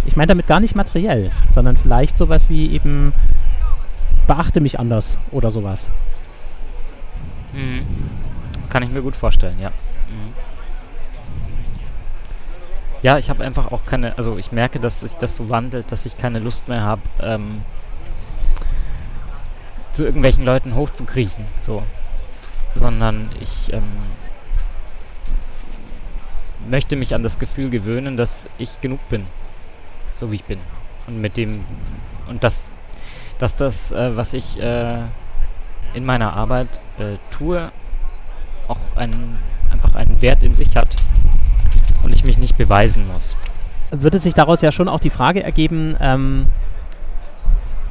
[0.05, 3.13] Ich meine damit gar nicht materiell, sondern vielleicht sowas wie eben
[4.27, 5.91] beachte mich anders oder sowas.
[7.53, 7.85] Mhm.
[8.69, 9.69] Kann ich mir gut vorstellen, ja.
[9.69, 10.33] Mhm.
[13.01, 16.05] Ja, ich habe einfach auch keine, also ich merke, dass sich das so wandelt, dass
[16.05, 17.61] ich keine Lust mehr habe, ähm,
[19.93, 21.83] zu irgendwelchen Leuten hochzukriechen, so.
[22.75, 23.83] Sondern ich ähm,
[26.69, 29.25] möchte mich an das Gefühl gewöhnen, dass ich genug bin,
[30.19, 30.59] so wie ich bin.
[31.07, 31.63] Und mit dem,
[32.27, 32.69] und dass,
[33.39, 34.99] dass das, äh, was ich äh,
[35.93, 37.71] in meiner Arbeit äh, tue,
[38.67, 39.37] auch einen,
[39.71, 40.95] einfach einen Wert in sich hat
[42.03, 43.35] und ich mich nicht beweisen muss.
[43.89, 46.47] Würde sich daraus ja schon auch die Frage ergeben, ähm,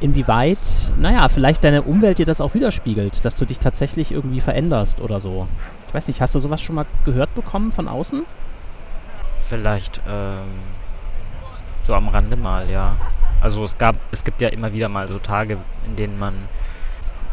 [0.01, 4.99] inwieweit, naja, vielleicht deine Umwelt dir das auch widerspiegelt, dass du dich tatsächlich irgendwie veränderst
[4.99, 5.47] oder so.
[5.87, 8.23] Ich weiß nicht, hast du sowas schon mal gehört bekommen von außen?
[9.43, 10.47] Vielleicht ähm,
[11.85, 12.95] so am Rande mal, ja.
[13.41, 16.33] Also es gab, es gibt ja immer wieder mal so Tage, in denen man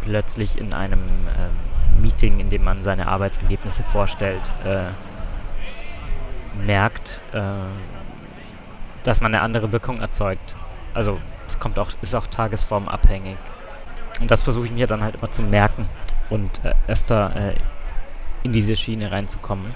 [0.02, 4.87] plötzlich in einem ähm, Meeting, in dem man seine Arbeitsergebnisse vorstellt, äh,
[6.66, 7.40] merkt, äh,
[9.04, 10.54] dass man eine andere Wirkung erzeugt.
[10.94, 13.37] Also es kommt auch, ist auch tagesformabhängig.
[14.20, 15.88] Und das versuche ich mir dann halt immer zu merken
[16.30, 17.54] und äh, öfter äh,
[18.42, 19.74] in diese Schiene reinzukommen.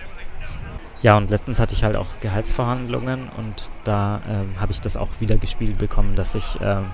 [1.03, 5.09] Ja, und letztens hatte ich halt auch Gehaltsverhandlungen und da ähm, habe ich das auch
[5.19, 6.87] wieder gespielt bekommen, dass ich ähm,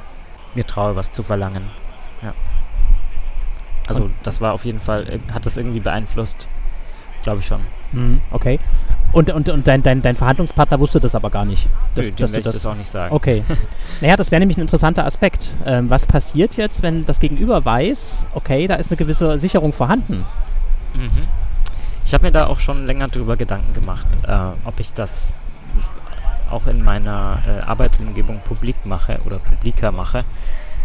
[0.55, 1.69] mir traue, was zu verlangen.
[2.23, 2.33] Ja.
[3.87, 6.49] Also das war auf jeden Fall, äh, hat das irgendwie beeinflusst,
[7.23, 7.61] glaube ich schon.
[7.93, 8.59] Mhm, okay.
[9.13, 11.69] Und, und, und dein, dein, dein Verhandlungspartner wusste das aber gar nicht.
[11.95, 13.15] Dass, Nö, dass du das, das auch nicht sagen.
[13.15, 13.43] Okay.
[14.01, 15.55] naja, das wäre nämlich ein interessanter Aspekt.
[15.65, 20.27] Ähm, was passiert jetzt, wenn das Gegenüber weiß, okay, da ist eine gewisse Sicherung vorhanden?
[20.95, 21.27] Mhm.
[22.05, 25.33] Ich habe mir da auch schon länger drüber Gedanken gemacht, äh, ob ich das
[26.51, 30.25] auch in meiner äh, Arbeitsumgebung publik mache oder publiker mache.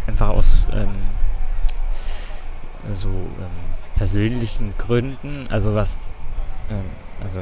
[0.07, 0.89] Einfach aus ähm,
[2.93, 5.99] so ähm, persönlichen Gründen, also was
[6.69, 6.85] ähm,
[7.23, 7.41] also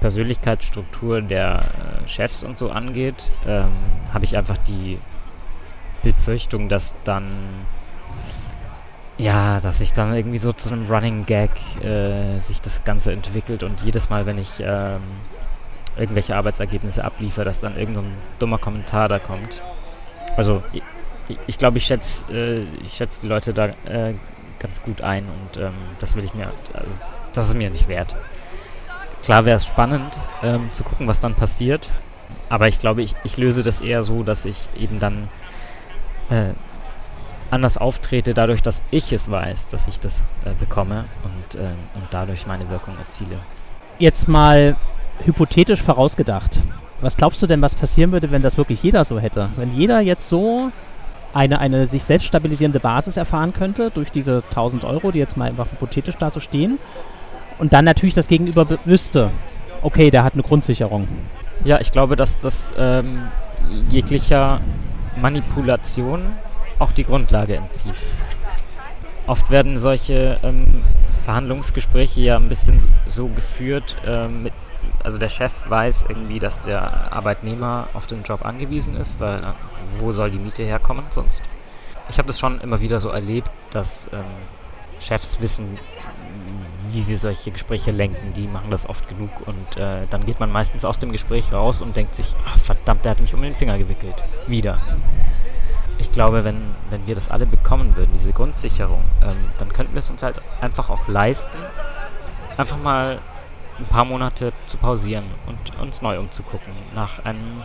[0.00, 1.62] Persönlichkeitsstruktur der
[2.04, 3.72] äh, Chefs und so angeht, ähm,
[4.12, 4.98] habe ich einfach die
[6.02, 7.30] Befürchtung, dass dann
[9.16, 11.50] ja, dass sich dann irgendwie so zu einem Running Gag
[11.82, 15.02] äh, sich das Ganze entwickelt und jedes Mal, wenn ich ähm,
[15.96, 19.62] irgendwelche Arbeitsergebnisse abliefere, dass dann irgendein dummer Kommentar da kommt.
[20.36, 20.62] Also
[21.46, 24.14] ich, glaube, ich schätze äh, ich schätz die Leute da äh,
[24.58, 26.90] ganz gut ein und ähm, das will ich mir, also,
[27.34, 28.16] das ist mir nicht wert.
[29.22, 31.88] Klar wäre es spannend ähm, zu gucken, was dann passiert,
[32.48, 35.28] aber ich glaube, ich, ich löse das eher so, dass ich eben dann
[36.30, 36.52] äh,
[37.50, 42.04] anders auftrete, dadurch, dass ich es weiß, dass ich das äh, bekomme und, ähm, und
[42.10, 43.38] dadurch meine Wirkung erziele.
[43.98, 44.76] Jetzt mal
[45.24, 46.60] hypothetisch vorausgedacht.
[47.00, 49.50] Was glaubst du denn, was passieren würde, wenn das wirklich jeder so hätte?
[49.56, 50.70] Wenn jeder jetzt so
[51.32, 55.48] eine, eine sich selbst stabilisierende Basis erfahren könnte durch diese 1000 Euro, die jetzt mal
[55.48, 56.78] einfach hypothetisch da so stehen.
[57.58, 59.30] Und dann natürlich das Gegenüber wüsste,
[59.82, 61.08] okay, der hat eine Grundsicherung.
[61.64, 63.22] Ja, ich glaube, dass das ähm,
[63.90, 64.60] jeglicher
[65.20, 66.22] Manipulation
[66.78, 68.04] auch die Grundlage entzieht.
[69.26, 70.82] Oft werden solche ähm,
[71.24, 74.52] Verhandlungsgespräche ja ein bisschen so geführt, ähm, mit,
[75.02, 79.46] also der Chef weiß irgendwie, dass der Arbeitnehmer auf den Job angewiesen ist, weil äh,
[79.98, 81.42] wo soll die Miete herkommen sonst?
[82.10, 84.20] Ich habe das schon immer wieder so erlebt, dass ähm,
[85.00, 85.78] Chefs wissen,
[86.94, 88.32] wie sie solche Gespräche lenken.
[88.34, 91.82] Die machen das oft genug und äh, dann geht man meistens aus dem Gespräch raus
[91.82, 94.24] und denkt sich, ach verdammt, der hat mich um den Finger gewickelt.
[94.46, 94.78] Wieder.
[95.98, 99.98] Ich glaube, wenn, wenn wir das alle bekommen würden, diese Grundsicherung, ähm, dann könnten wir
[100.00, 101.56] es uns halt einfach auch leisten,
[102.56, 103.18] einfach mal
[103.78, 107.64] ein paar Monate zu pausieren und uns neu umzugucken nach einem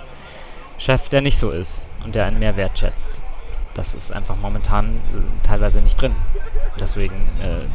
[0.79, 3.21] Chef, der nicht so ist und der einen mehr wertschätzt.
[3.75, 6.15] Das ist einfach momentan äh, teilweise nicht drin.
[6.79, 7.65] Deswegen äh,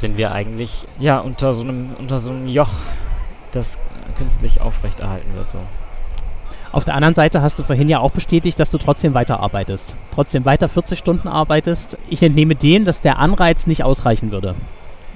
[0.00, 2.70] sind wir eigentlich ja unter so einem unter so einem Joch,
[3.52, 3.78] das
[4.16, 5.50] künstlich aufrechterhalten wird.
[5.50, 5.58] So.
[6.70, 9.96] Auf der anderen Seite hast du vorhin ja auch bestätigt, dass du trotzdem weiterarbeitest.
[10.14, 11.96] Trotzdem weiter 40 Stunden arbeitest.
[12.10, 14.54] Ich entnehme dem, dass der Anreiz nicht ausreichen würde.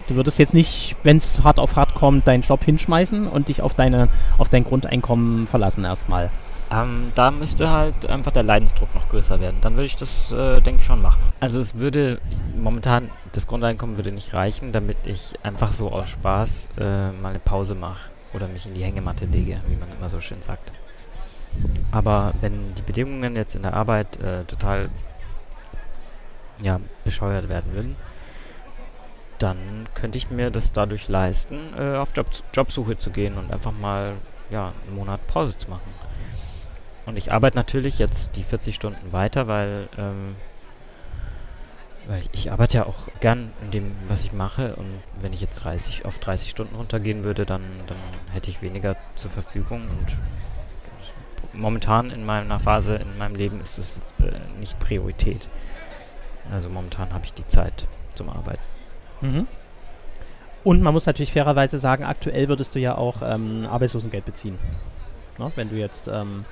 [0.09, 3.63] Du würdest jetzt nicht, wenn es hart auf hart kommt, deinen Job hinschmeißen und dich
[3.63, 6.31] auf, deine, auf dein Grundeinkommen verlassen erstmal.
[6.73, 9.59] Ähm, da müsste halt einfach der Leidensdruck noch größer werden.
[9.61, 11.21] Dann würde ich das, äh, denke ich, schon machen.
[11.39, 12.19] Also es würde
[12.57, 17.41] momentan, das Grundeinkommen würde nicht reichen, damit ich einfach so aus Spaß äh, mal eine
[17.41, 20.73] Pause mache oder mich in die Hängematte lege, wie man immer so schön sagt.
[21.91, 24.89] Aber wenn die Bedingungen jetzt in der Arbeit äh, total
[26.63, 27.97] ja, bescheuert werden würden,
[29.39, 33.73] dann könnte ich mir das dadurch leisten, äh, auf Job Jobsuche zu gehen und einfach
[33.73, 34.15] mal
[34.51, 36.02] ja, einen Monat Pause zu machen.
[37.07, 40.37] Und ich arbeite natürlich jetzt die 40 Stunden weiter, weil, ähm,
[42.07, 44.77] weil ich arbeite ja auch gern in dem, was ich mache.
[44.77, 47.97] Und wenn ich jetzt 30 auf 30 Stunden runtergehen würde, dann, dann
[48.33, 49.83] hätte ich weniger zur Verfügung.
[49.83, 50.17] Und
[51.53, 55.49] momentan in meiner Phase in meinem Leben ist es äh, nicht Priorität.
[56.53, 58.63] Also momentan habe ich die Zeit zum Arbeiten.
[59.21, 59.47] Mhm.
[60.65, 64.59] Und man muss natürlich fairerweise sagen, aktuell würdest du ja auch ähm, Arbeitslosengeld beziehen.
[65.39, 65.51] Ne?
[65.57, 66.45] Wenn du jetzt ähm,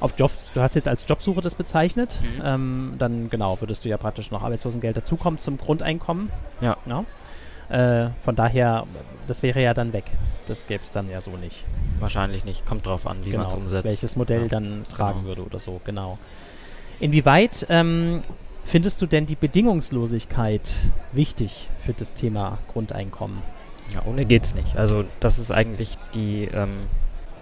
[0.00, 2.42] auf Jobs, du hast jetzt als Jobsuche das bezeichnet, mhm.
[2.44, 6.30] ähm, dann genau, würdest du ja praktisch noch Arbeitslosengeld dazukommen zum Grundeinkommen.
[6.60, 6.76] Ja.
[6.86, 7.04] ja?
[7.68, 8.86] Äh, von daher,
[9.26, 10.04] das wäre ja dann weg.
[10.46, 11.64] Das gäbe es dann ja so nicht.
[11.98, 12.64] Wahrscheinlich nicht.
[12.64, 13.84] Kommt drauf an, wie genau, man es umsetzt.
[13.84, 14.48] Welches Modell ja.
[14.48, 15.28] dann tragen genau.
[15.28, 16.18] würde oder so, genau.
[17.00, 18.22] Inwieweit ähm,
[18.64, 20.70] findest du denn die Bedingungslosigkeit
[21.12, 23.42] wichtig für das Thema Grundeinkommen?
[23.92, 24.76] Ja, ohne geht's nicht.
[24.76, 26.86] Also das ist eigentlich die ähm,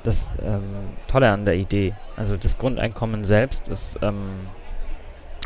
[0.04, 0.62] das ähm,
[1.08, 1.94] Tolle an der Idee.
[2.16, 4.48] Also das Grundeinkommen selbst ist ähm,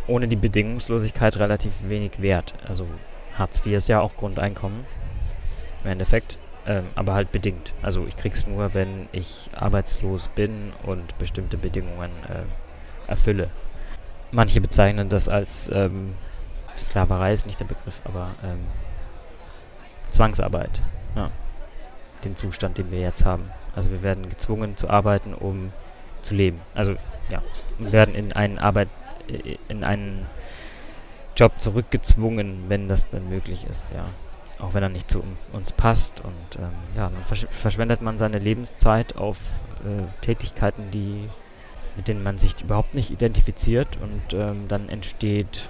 [0.06, 2.54] ohne die Bedingungslosigkeit relativ wenig wert.
[2.68, 2.86] Also
[3.34, 4.84] Hartz IV ist ja auch Grundeinkommen
[5.84, 7.72] im Endeffekt, ähm, aber halt bedingt.
[7.82, 13.48] Also ich krieg's nur, wenn ich arbeitslos bin und bestimmte Bedingungen äh, erfülle.
[14.32, 16.14] Manche bezeichnen das als ähm,
[16.76, 18.66] Sklaverei ist nicht der Begriff, aber ähm,
[20.10, 20.82] Zwangsarbeit.
[21.16, 21.30] Ja.
[22.24, 23.50] Den Zustand, den wir jetzt haben.
[23.78, 25.72] Also wir werden gezwungen zu arbeiten, um
[26.22, 26.60] zu leben.
[26.74, 26.96] Also
[27.30, 27.40] ja,
[27.78, 28.88] wir werden in einen Arbeit,
[29.28, 30.26] äh, in einen
[31.36, 34.06] Job zurückgezwungen, wenn das dann möglich ist, ja.
[34.58, 38.40] Auch wenn er nicht zu uns passt und ähm, ja, dann versch verschwendet man seine
[38.40, 39.38] Lebenszeit auf
[39.84, 41.28] äh, Tätigkeiten, die
[41.94, 45.68] mit denen man sich überhaupt nicht identifiziert und ähm, dann entsteht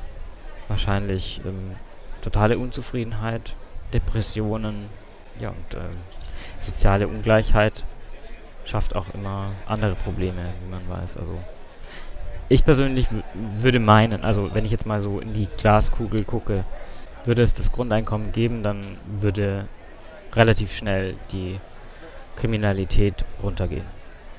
[0.68, 1.76] wahrscheinlich ähm,
[2.22, 3.54] totale Unzufriedenheit,
[3.92, 4.88] Depressionen,
[5.38, 5.98] ja und ähm,
[6.58, 7.84] soziale Ungleichheit
[8.68, 11.16] schafft auch immer andere Probleme, wie man weiß.
[11.16, 11.38] Also
[12.48, 13.08] ich persönlich
[13.58, 16.64] würde meinen, also wenn ich jetzt mal so in die Glaskugel gucke,
[17.24, 19.68] würde es das Grundeinkommen geben, dann würde
[20.34, 21.60] relativ schnell die
[22.36, 23.84] Kriminalität runtergehen.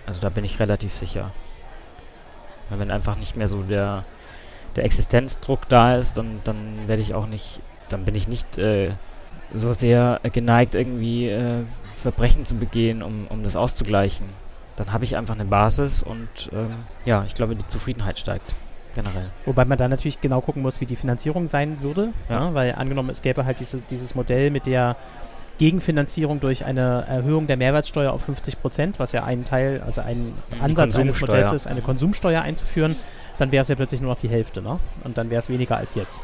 [0.05, 1.31] Also da bin ich relativ sicher.
[2.69, 4.05] Weil wenn einfach nicht mehr so der,
[4.75, 8.91] der Existenzdruck da ist, dann, dann werde ich auch nicht, dann bin ich nicht äh,
[9.53, 11.63] so sehr geneigt, irgendwie äh,
[12.01, 14.25] Verbrechen zu begehen, um, um das auszugleichen.
[14.75, 16.73] Dann habe ich einfach eine Basis und ähm,
[17.05, 18.53] ja, ich glaube, die Zufriedenheit steigt
[18.95, 19.29] generell.
[19.45, 22.47] Wobei man da natürlich genau gucken muss, wie die Finanzierung sein würde, ja.
[22.47, 24.95] Ja, weil angenommen, es gäbe halt dieses, dieses Modell mit der
[25.59, 30.33] Gegenfinanzierung durch eine Erhöhung der Mehrwertsteuer auf 50 Prozent, was ja ein Teil, also ein
[30.61, 32.95] Ansatz eines Modells ist, eine Konsumsteuer einzuführen,
[33.37, 34.79] dann wäre es ja plötzlich nur noch die Hälfte, ne?
[35.03, 36.21] Und dann wäre es weniger als jetzt.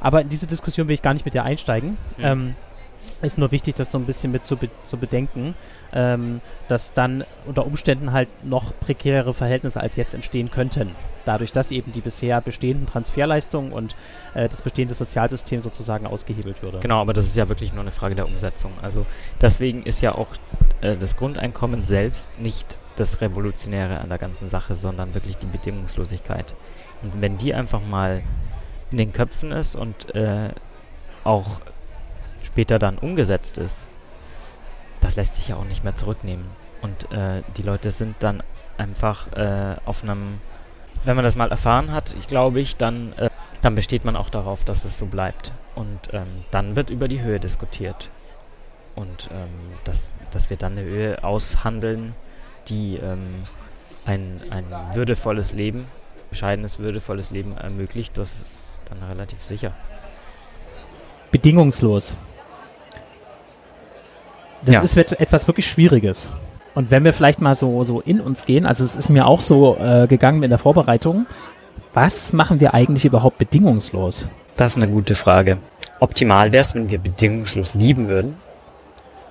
[0.00, 1.96] Aber in diese Diskussion will ich gar nicht mit dir einsteigen.
[2.18, 2.32] Ja.
[2.32, 2.54] Ähm,
[3.22, 5.54] Ist nur wichtig, das so ein bisschen mit zu, be zu bedenken,
[5.92, 10.94] ähm, dass dann unter Umständen halt noch prekärere Verhältnisse als jetzt entstehen könnten.
[11.24, 13.96] Dadurch, dass eben die bisher bestehenden Transferleistungen und
[14.34, 16.78] äh, das bestehende Sozialsystem sozusagen ausgehebelt würde.
[16.80, 18.72] Genau, aber das ist ja wirklich nur eine Frage der Umsetzung.
[18.82, 19.06] Also
[19.40, 20.28] deswegen ist ja auch
[20.82, 26.54] äh, das Grundeinkommen selbst nicht das Revolutionäre an der ganzen Sache, sondern wirklich die Bedingungslosigkeit.
[27.02, 28.22] Und wenn die einfach mal
[28.90, 30.50] in den Köpfen ist und äh,
[31.24, 31.60] auch
[32.46, 33.90] später dann umgesetzt ist,
[35.00, 36.46] das lässt sich ja auch nicht mehr zurücknehmen.
[36.80, 38.42] Und äh, die Leute sind dann
[38.78, 40.40] einfach äh, auf einem,
[41.04, 43.28] wenn man das mal erfahren hat, ich glaube ich, dann, äh,
[43.62, 45.52] dann besteht man auch darauf, dass es so bleibt.
[45.74, 48.10] Und ähm, dann wird über die Höhe diskutiert.
[48.94, 49.48] Und ähm,
[49.84, 52.14] dass, dass wir dann eine Höhe aushandeln,
[52.68, 53.44] die ähm,
[54.06, 55.86] ein, ein würdevolles Leben,
[56.30, 59.72] bescheidenes, würdevolles Leben ermöglicht, das ist dann relativ sicher.
[61.30, 62.16] Bedingungslos.
[64.66, 64.82] Das ja.
[64.82, 66.32] ist etwas wirklich Schwieriges.
[66.74, 69.40] Und wenn wir vielleicht mal so, so in uns gehen, also es ist mir auch
[69.40, 71.26] so äh, gegangen in der Vorbereitung,
[71.94, 74.28] was machen wir eigentlich überhaupt bedingungslos?
[74.56, 75.58] Das ist eine gute Frage.
[76.00, 78.36] Optimal wäre es, wenn wir bedingungslos lieben würden.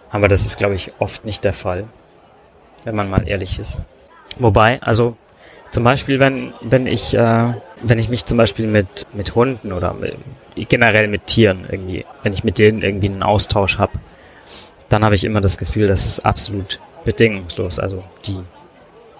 [0.10, 1.84] Aber das ist, glaube ich, oft nicht der Fall,
[2.84, 3.78] wenn man mal ehrlich ist.
[4.38, 5.16] Wobei, also
[5.70, 9.94] zum Beispiel, wenn, wenn ich, äh, wenn ich mich zum Beispiel mit, mit Hunden oder
[9.94, 10.16] mit,
[10.70, 13.92] generell mit Tieren irgendwie, wenn ich mit denen irgendwie einen Austausch habe,
[14.90, 17.80] dann habe ich immer das Gefühl, das ist absolut bedingungslos.
[17.80, 18.40] Also die,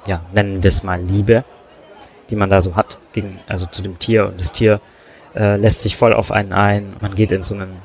[0.08, 1.44] ja, nennen wir es mal Liebe,
[2.30, 4.82] die man da so hat, gegen, also zu dem Tier und das Tier
[5.36, 7.82] äh, lässt sich voll auf einen ein, man geht in so einen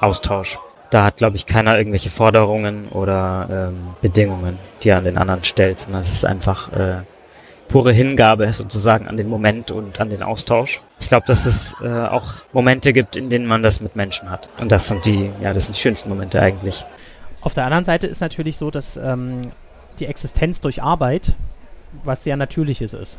[0.00, 0.58] Austausch.
[0.90, 5.44] Da hat, glaube ich, keiner irgendwelche Forderungen oder ähm, Bedingungen, die er an den anderen
[5.44, 7.02] stellt, sondern es ist einfach äh,
[7.68, 10.82] pure Hingabe sozusagen an den Moment und an den Austausch.
[11.00, 14.48] Ich glaube, dass es äh, auch Momente gibt, in denen man das mit Menschen hat.
[14.60, 16.84] Und das sind die, ja, das sind die schönsten Momente eigentlich.
[17.40, 19.42] Auf der anderen Seite ist natürlich so, dass ähm,
[19.98, 21.36] die Existenz durch Arbeit
[22.04, 23.18] was sehr Natürliches ist.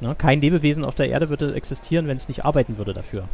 [0.00, 0.14] Ne?
[0.16, 3.28] Kein Lebewesen auf der Erde würde existieren, wenn es nicht arbeiten würde dafür.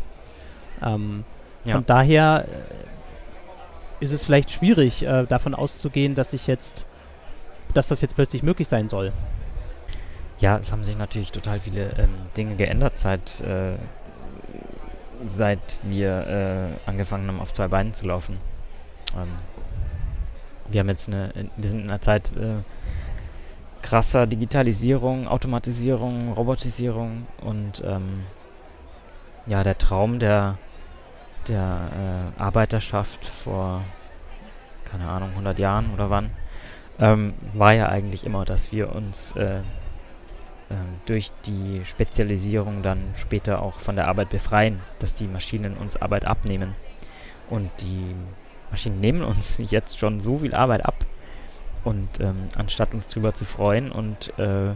[0.83, 1.25] Ähm,
[1.65, 1.75] ja.
[1.75, 6.87] Von daher äh, ist es vielleicht schwierig, äh, davon auszugehen, dass ich jetzt,
[7.75, 9.13] dass das jetzt plötzlich möglich sein soll.
[10.41, 13.77] Ja, es haben sich natürlich total viele ähm, Dinge geändert, seit, äh,
[15.27, 16.27] seit wir
[16.87, 18.39] äh, angefangen haben, auf zwei Beinen zu laufen.
[19.17, 19.29] Ähm,
[20.69, 22.63] wir haben jetzt eine, wir sind in einer Zeit äh,
[23.83, 28.25] krasser Digitalisierung, Automatisierung, Robotisierung und ähm,
[29.47, 30.59] ja, der Traum der,
[31.49, 33.83] der äh, Arbeiterschaft vor,
[34.85, 36.31] keine Ahnung, 100 Jahren oder wann,
[37.01, 39.61] ähm, war ja eigentlich immer, dass wir uns äh,
[41.07, 46.27] durch die Spezialisierung dann später auch von der Arbeit befreien, dass die Maschinen uns Arbeit
[46.27, 46.75] abnehmen.
[47.49, 48.15] Und die
[48.71, 51.07] Maschinen nehmen uns jetzt schon so viel Arbeit ab.
[51.85, 54.75] Und ähm, anstatt uns darüber zu freuen und äh,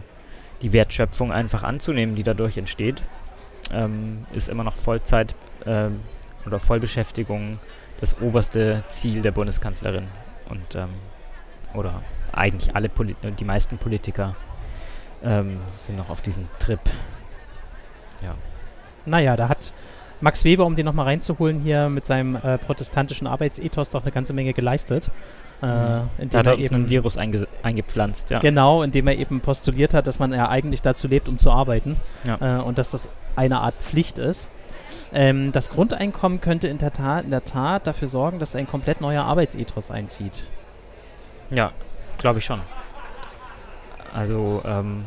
[0.61, 3.03] die Wertschöpfung einfach anzunehmen, die dadurch entsteht,
[3.71, 5.99] ähm, ist immer noch Vollzeit ähm,
[6.45, 7.59] oder Vollbeschäftigung
[7.99, 10.07] das oberste Ziel der Bundeskanzlerin.
[10.49, 10.89] Und ähm,
[11.73, 12.01] oder
[12.31, 14.35] eigentlich alle Poli die meisten Politiker
[15.23, 16.79] ähm, sind noch auf diesem Trip.
[18.23, 18.35] Ja.
[19.05, 19.73] Naja, da hat
[20.21, 24.33] Max Weber, um den nochmal reinzuholen, hier mit seinem äh, protestantischen Arbeitsethos doch eine ganze
[24.33, 25.11] Menge geleistet.
[25.61, 26.29] Äh, mhm.
[26.29, 28.39] da hat er, er eben ein Virus einge eingepflanzt, ja.
[28.39, 31.97] Genau, indem er eben postuliert hat, dass man ja eigentlich dazu lebt, um zu arbeiten.
[32.25, 32.59] Ja.
[32.59, 34.53] Äh, und dass das eine Art Pflicht ist.
[35.13, 39.01] Ähm, das Grundeinkommen könnte in der, Tat, in der Tat dafür sorgen, dass ein komplett
[39.01, 40.47] neuer Arbeitsethos einzieht.
[41.49, 41.71] Ja,
[42.17, 42.61] glaube ich schon.
[44.13, 45.05] Also ähm,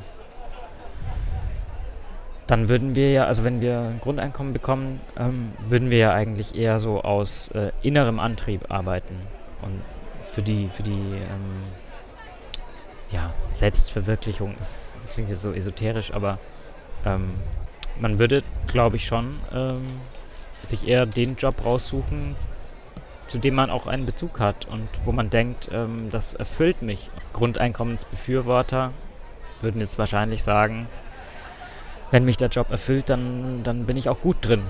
[2.46, 6.56] dann würden wir ja, also wenn wir ein Grundeinkommen bekommen, ähm, würden wir ja eigentlich
[6.56, 9.16] eher so aus äh, innerem Antrieb arbeiten
[9.62, 9.82] und
[10.26, 11.64] für die, für die ähm,
[13.10, 16.38] ja, Selbstverwirklichung, das klingt jetzt so esoterisch, aber
[17.04, 17.30] ähm,
[18.00, 20.00] man würde, glaube ich, schon ähm,
[20.62, 22.36] sich eher den Job raussuchen,
[23.26, 27.10] zu dem man auch einen Bezug hat und wo man denkt, ähm, das erfüllt mich.
[27.32, 28.92] Grundeinkommensbefürworter
[29.60, 30.86] würden jetzt wahrscheinlich sagen,
[32.10, 34.62] wenn mich der Job erfüllt, dann, dann bin ich auch gut drin.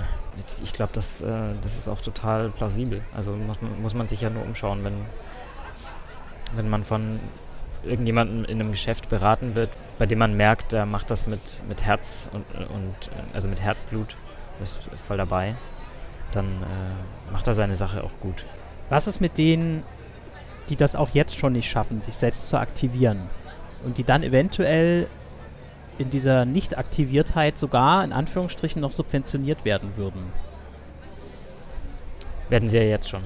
[0.62, 1.26] Ich glaube, das, äh,
[1.62, 3.02] das ist auch total plausibel.
[3.14, 5.04] Also muss man, muss man sich ja nur umschauen, wenn,
[6.54, 7.20] wenn man von
[7.84, 11.82] irgendjemandem in einem Geschäft beraten wird, bei dem man merkt, der macht das mit, mit
[11.82, 12.94] Herz und, und
[13.34, 14.16] also mit Herzblut,
[14.60, 15.56] ist voll dabei
[16.32, 18.46] dann äh, macht er seine Sache auch gut.
[18.88, 19.82] Was ist mit denen,
[20.68, 23.22] die das auch jetzt schon nicht schaffen, sich selbst zu aktivieren
[23.84, 25.06] und die dann eventuell
[25.98, 30.32] in dieser Nicht-Aktiviertheit sogar in Anführungsstrichen noch subventioniert werden würden?
[32.48, 33.22] Werden sie ja jetzt schon.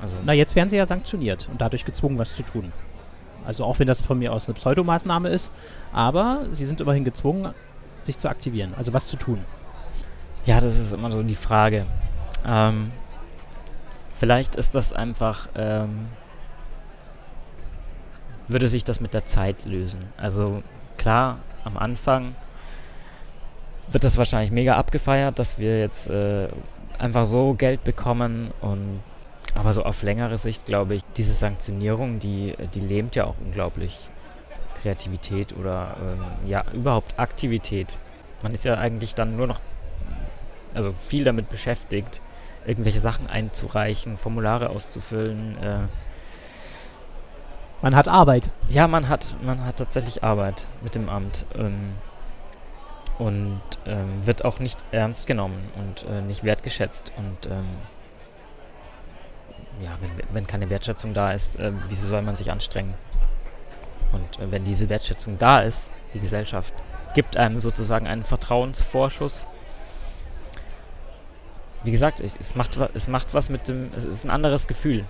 [0.00, 2.72] Also Na, jetzt werden sie ja sanktioniert und dadurch gezwungen, was zu tun.
[3.44, 5.52] Also auch wenn das von mir aus eine Pseudomaßnahme ist,
[5.92, 7.52] aber sie sind immerhin gezwungen,
[8.00, 9.44] sich zu aktivieren, also was zu tun.
[10.44, 11.86] Ja, das ist immer so die Frage.
[12.44, 12.90] Ähm,
[14.14, 16.08] vielleicht ist das einfach, ähm,
[18.48, 20.00] würde sich das mit der Zeit lösen.
[20.16, 20.64] Also
[20.96, 22.34] klar, am Anfang
[23.92, 26.48] wird das wahrscheinlich mega abgefeiert, dass wir jetzt äh,
[26.98, 29.00] einfach so Geld bekommen und
[29.54, 34.10] aber so auf längere Sicht glaube ich, diese Sanktionierung, die, die lähmt ja auch unglaublich
[34.80, 37.96] Kreativität oder ähm, ja überhaupt Aktivität.
[38.42, 39.60] Man ist ja eigentlich dann nur noch
[40.74, 42.20] also viel damit beschäftigt,
[42.66, 45.56] irgendwelche Sachen einzureichen, Formulare auszufüllen.
[45.62, 45.78] Äh,
[47.80, 48.50] Man hat Arbeit.
[48.68, 51.94] ja, man hat, man hat tatsächlich Arbeit mit dem Amt ähm,
[53.18, 57.12] und ähm, wird auch nicht ernst genommen und äh, nicht wertgeschätzt.
[57.16, 57.66] Und ähm,
[59.80, 62.94] ja, wenn, wenn keine Wertschätzung da ist, äh, wieso soll man sich anstrengen?
[64.12, 66.72] Und äh, wenn diese Wertschätzung da ist, die Gesellschaft
[67.14, 69.46] gibt einem sozusagen einen Vertrauensvorschuss.
[71.84, 75.04] Wie gesagt, ich, es, macht, es macht was mit dem, es ist ein anderes Gefühl.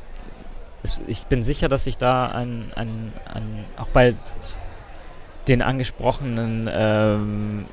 [0.82, 4.14] Es, ich bin sicher, dass sich da ein, ein, ein auch bei
[5.48, 7.66] den angesprochenen ähm,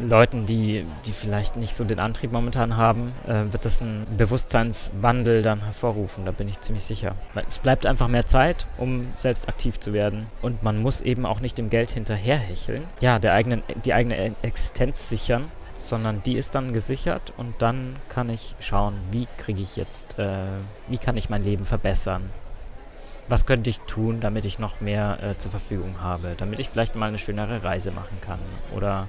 [0.00, 5.42] Leuten, die, die vielleicht nicht so den Antrieb momentan haben, äh, wird das einen Bewusstseinswandel
[5.42, 7.14] dann hervorrufen, da bin ich ziemlich sicher.
[7.48, 10.26] Es bleibt einfach mehr Zeit, um selbst aktiv zu werden.
[10.42, 15.08] Und man muss eben auch nicht dem Geld hinterherhecheln, ja, der eigenen, die eigene Existenz
[15.08, 15.44] sichern,
[15.76, 20.36] sondern die ist dann gesichert und dann kann ich schauen, wie kriege ich jetzt, äh,
[20.88, 22.30] wie kann ich mein Leben verbessern,
[23.28, 26.94] was könnte ich tun, damit ich noch mehr äh, zur Verfügung habe, damit ich vielleicht
[26.94, 28.38] mal eine schönere Reise machen kann
[28.74, 29.08] oder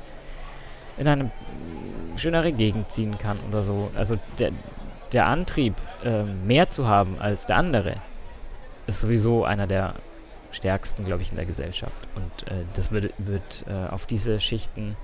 [0.97, 3.91] in eine mm, schönere Gegend ziehen kann oder so.
[3.95, 4.51] Also der,
[5.11, 7.95] der Antrieb, äh, mehr zu haben als der andere,
[8.88, 9.95] ist sowieso einer der
[10.51, 12.07] stärksten, glaube ich, in der Gesellschaft.
[12.16, 14.95] Und äh, das wird, wird äh, auf diese Schichten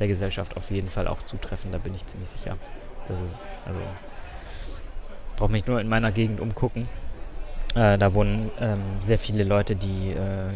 [0.00, 2.56] der Gesellschaft auf jeden Fall auch zutreffen, da bin ich ziemlich sicher.
[3.06, 3.80] Das ist, also,
[5.36, 6.88] brauche mich nur in meiner Gegend umgucken.
[7.74, 10.50] Äh, da wohnen ähm, sehr viele Leute, die, äh,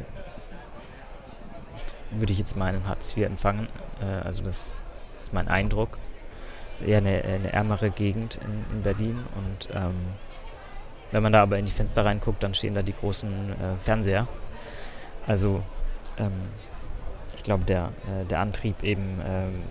[2.11, 3.69] würde ich jetzt meinen, Hartz IV empfangen.
[4.01, 4.81] Äh, also das
[5.17, 5.99] ist mein Eindruck.
[6.73, 9.19] ist eher eine, eine ärmere Gegend in, in Berlin.
[9.37, 9.95] Und ähm,
[11.11, 14.27] wenn man da aber in die Fenster reinguckt, dann stehen da die großen äh, Fernseher.
[15.27, 15.63] Also
[16.19, 16.33] ähm,
[17.37, 19.63] ich glaube, der, äh, der Antrieb eben ähm,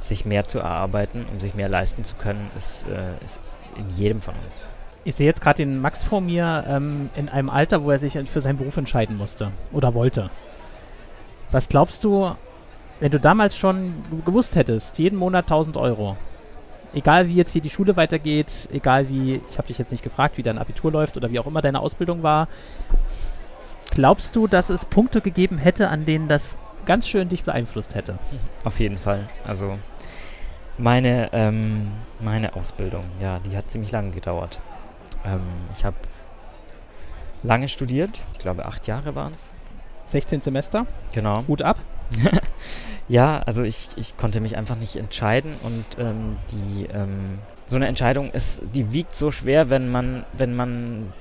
[0.00, 3.40] sich mehr zu erarbeiten, um sich mehr leisten zu können, ist, äh, ist
[3.76, 4.66] in jedem von uns.
[5.04, 8.18] Ich sehe jetzt gerade den Max vor mir ähm, in einem Alter, wo er sich
[8.30, 10.30] für seinen Beruf entscheiden musste oder wollte.
[11.50, 12.32] Was glaubst du,
[13.00, 13.94] wenn du damals schon
[14.24, 16.16] gewusst hättest, jeden Monat 1000 Euro,
[16.94, 20.38] egal wie jetzt hier die Schule weitergeht, egal wie, ich habe dich jetzt nicht gefragt,
[20.38, 22.48] wie dein Abitur läuft oder wie auch immer deine Ausbildung war,
[23.92, 28.18] glaubst du, dass es Punkte gegeben hätte, an denen das ganz schön dich beeinflusst hätte?
[28.64, 29.28] Auf jeden Fall.
[29.46, 29.78] Also
[30.78, 34.60] meine, ähm, meine Ausbildung, ja, die hat ziemlich lange gedauert.
[35.24, 35.40] Ähm,
[35.74, 35.96] ich habe
[37.42, 39.54] lange studiert, ich glaube acht Jahre waren es.
[40.04, 41.44] 16 Semester, Genau.
[41.46, 41.78] Hut ab.
[43.08, 47.86] Ja, also ich, ich konnte mich einfach nicht entscheiden und ähm, die ähm, so eine
[47.86, 51.12] Entscheidung ist, die wiegt so schwer, wenn man, wenn man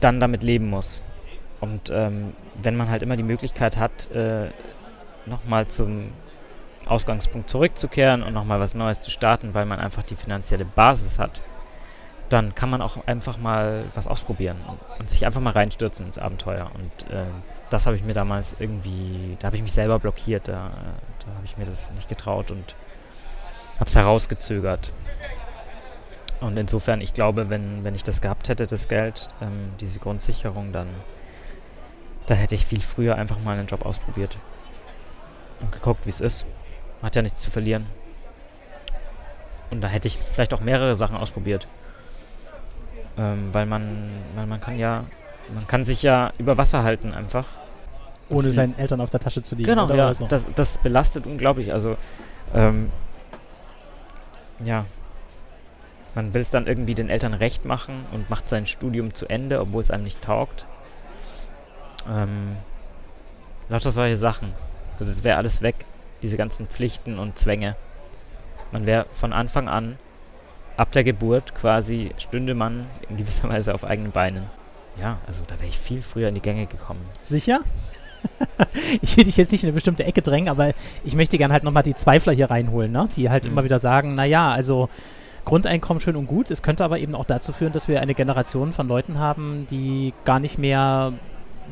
[0.00, 1.02] dann damit leben muss.
[1.64, 4.50] Und ähm, wenn man halt immer die Möglichkeit hat, äh,
[5.24, 6.12] nochmal zum
[6.86, 11.40] Ausgangspunkt zurückzukehren und nochmal was Neues zu starten, weil man einfach die finanzielle Basis hat,
[12.28, 16.18] dann kann man auch einfach mal was ausprobieren und, und sich einfach mal reinstürzen ins
[16.18, 16.70] Abenteuer.
[16.74, 17.24] Und äh,
[17.70, 20.70] das habe ich mir damals irgendwie, da habe ich mich selber blockiert, da,
[21.24, 22.76] da habe ich mir das nicht getraut und
[23.76, 24.92] habe es herausgezögert.
[26.40, 30.72] Und insofern, ich glaube, wenn, wenn ich das gehabt hätte, das Geld, ähm, diese Grundsicherung,
[30.72, 30.88] dann,
[32.26, 34.38] dann hätte ich viel früher einfach mal einen Job ausprobiert
[35.60, 36.46] und geguckt, wie es ist.
[37.00, 37.86] Man hat ja nichts zu verlieren.
[39.70, 41.66] Und da hätte ich vielleicht auch mehrere Sachen ausprobiert.
[43.16, 45.04] Ähm, weil man, weil man kann ja,
[45.52, 47.46] man kann sich ja über Wasser halten einfach.
[48.30, 49.68] Ohne seinen Eltern auf der Tasche zu liegen.
[49.68, 50.26] Genau, ja, so.
[50.26, 51.72] das, das belastet unglaublich.
[51.72, 51.96] Also,
[52.54, 52.90] ähm,
[54.64, 54.86] ja,
[56.14, 59.60] man will es dann irgendwie den Eltern recht machen und macht sein Studium zu Ende,
[59.60, 60.66] obwohl es einem nicht taugt.
[62.10, 62.56] Ähm,
[63.68, 64.52] lauter solche Sachen.
[64.98, 65.76] Also es wäre alles weg,
[66.22, 67.76] diese ganzen Pflichten und Zwänge.
[68.72, 69.98] Man wäre von Anfang an,
[70.76, 74.44] ab der Geburt quasi, stünde man in gewisser Weise auf eigenen Beinen.
[75.00, 77.00] Ja, also da wäre ich viel früher in die Gänge gekommen.
[77.22, 77.60] Sicher?
[79.02, 80.72] ich will dich jetzt nicht in eine bestimmte Ecke drängen, aber
[81.04, 83.08] ich möchte gerne halt nochmal die Zweifler hier reinholen, ne?
[83.16, 83.50] die halt Mhm.
[83.52, 84.88] immer wieder sagen, naja, also
[85.44, 86.50] Grundeinkommen schön und gut.
[86.50, 90.14] Es könnte aber eben auch dazu führen, dass wir eine Generation von Leuten haben, die
[90.24, 91.12] gar nicht mehr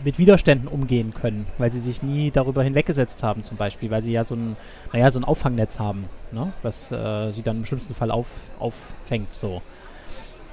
[0.05, 4.13] mit Widerständen umgehen können, weil sie sich nie darüber hinweggesetzt haben, zum Beispiel, weil sie
[4.13, 4.57] ja so ein,
[4.93, 6.53] naja, so ein Auffangnetz haben, ne?
[6.63, 8.27] was äh, sie dann im schlimmsten Fall auf,
[8.59, 9.35] auffängt.
[9.35, 9.63] So.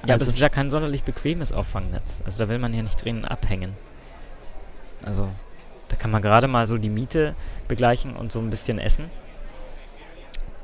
[0.06, 2.22] Ja, also aber es ist ja kein sonderlich bequemes Auffangnetz.
[2.24, 3.74] Also da will man ja nicht drin abhängen.
[5.02, 5.28] Also
[5.88, 7.34] da kann man gerade mal so die Miete
[7.68, 9.10] begleichen und so ein bisschen essen.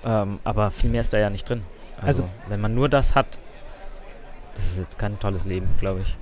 [0.04, 1.62] Ähm, aber viel mehr ist da ja nicht drin.
[1.96, 3.38] Also, also, wenn man nur das hat,
[4.54, 6.16] das ist jetzt kein tolles Leben, glaube ich.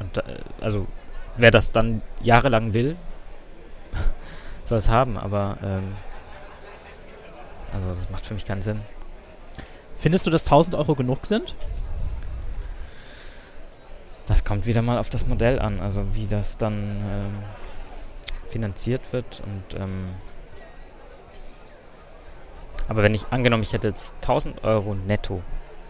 [0.00, 0.22] Und äh,
[0.60, 0.86] also
[1.36, 2.96] wer das dann jahrelang will,
[4.64, 5.96] soll es haben, aber ähm,
[7.72, 8.80] also das macht für mich keinen Sinn.
[9.96, 11.54] Findest du, dass 1000 Euro genug sind?
[14.26, 16.74] Das kommt wieder mal auf das Modell an, also wie das dann
[17.04, 17.42] ähm,
[18.48, 20.08] finanziert wird und ähm,
[22.88, 25.42] aber wenn ich angenommen, ich hätte jetzt 1000 Euro netto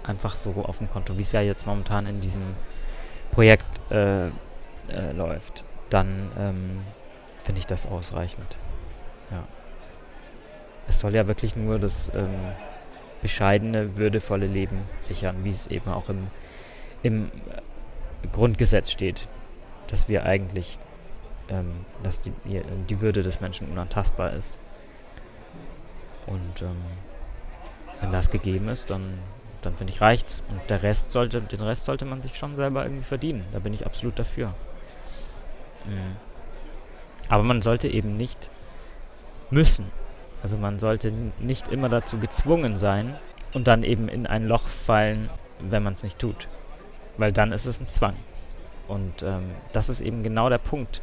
[0.03, 2.43] einfach so auf dem Konto, wie es ja jetzt momentan in diesem
[3.31, 4.29] Projekt äh,
[4.93, 6.83] äh, läuft, dann ähm,
[7.39, 8.57] finde ich das ausreichend.
[9.31, 9.45] Ja.
[10.89, 12.35] Es soll ja wirklich nur das ähm,
[13.23, 16.29] bescheidene, würdevolle Leben sichern, wie es eben auch im,
[17.03, 17.31] im
[18.33, 19.29] Grundgesetz steht,
[19.89, 20.79] dass wir eigentlich,
[21.49, 24.59] ähm, dass die, die Würde des Menschen unantastbar ist.
[26.27, 26.77] Und ähm,
[28.01, 29.19] wenn das gegeben ist, dann,
[29.63, 30.45] dann finde ich reicht's.
[30.49, 33.45] Und der Rest sollte, den Rest sollte man sich schon selber irgendwie verdienen.
[33.53, 34.55] Da bin ich absolut dafür.
[37.29, 38.51] Aber man sollte eben nicht
[39.51, 39.87] müssen.
[40.43, 43.17] Also man sollte nicht immer dazu gezwungen sein
[43.53, 45.29] und dann eben in ein Loch fallen,
[45.59, 46.49] wenn man es nicht tut.
[47.19, 48.15] Weil dann ist es ein Zwang.
[48.89, 51.03] Und ähm, das ist eben genau der Punkt,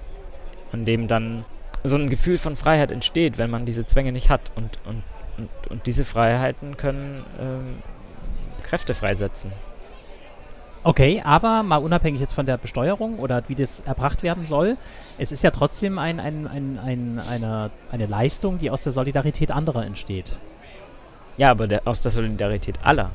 [0.72, 1.46] an dem dann
[1.84, 4.52] so ein Gefühl von Freiheit entsteht, wenn man diese Zwänge nicht hat.
[4.56, 5.04] Und, und,
[5.38, 7.82] und, und diese Freiheiten können ähm,
[8.64, 9.52] Kräfte freisetzen.
[10.84, 14.78] Okay, aber mal unabhängig jetzt von der Besteuerung oder wie das erbracht werden soll,
[15.18, 19.52] es ist ja trotzdem ein, ein, ein, ein eine, eine Leistung, die aus der Solidarität
[19.52, 20.38] anderer entsteht.
[21.38, 23.12] Ja, aber der, aus der Solidarität aller.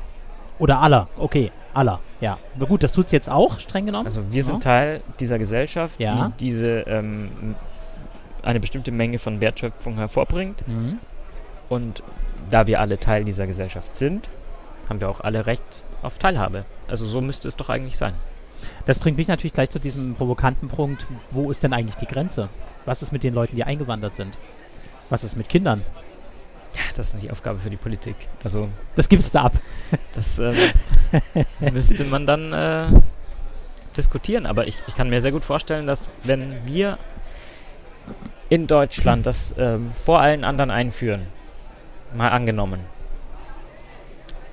[0.58, 2.38] Oder aller, okay, aller, ja.
[2.54, 4.06] Aber gut, das tut es jetzt auch, streng genommen.
[4.06, 4.70] Also wir sind ja.
[4.70, 6.32] Teil dieser Gesellschaft, ja.
[6.38, 7.56] die diese ähm,
[8.42, 10.66] eine bestimmte Menge von Wertschöpfung hervorbringt.
[10.68, 10.98] Mhm.
[11.68, 12.02] Und
[12.50, 14.28] da wir alle Teil dieser Gesellschaft sind,
[14.88, 15.64] haben wir auch alle Recht
[16.02, 16.64] auf Teilhabe.
[16.88, 18.14] Also so müsste es doch eigentlich sein.
[18.86, 22.48] Das bringt mich natürlich gleich zu diesem provokanten Punkt, wo ist denn eigentlich die Grenze?
[22.84, 24.38] Was ist mit den Leuten, die eingewandert sind?
[25.10, 25.82] Was ist mit Kindern?
[26.74, 28.16] Ja, das ist die Aufgabe für die Politik.
[28.42, 29.52] Also das gibst du ab.
[30.14, 30.56] Das ähm,
[31.60, 33.00] müsste man dann äh,
[33.96, 34.46] diskutieren.
[34.46, 36.98] Aber ich, ich kann mir sehr gut vorstellen, dass wenn wir
[38.48, 41.26] in Deutschland das ähm, vor allen anderen einführen,
[42.14, 42.80] mal angenommen,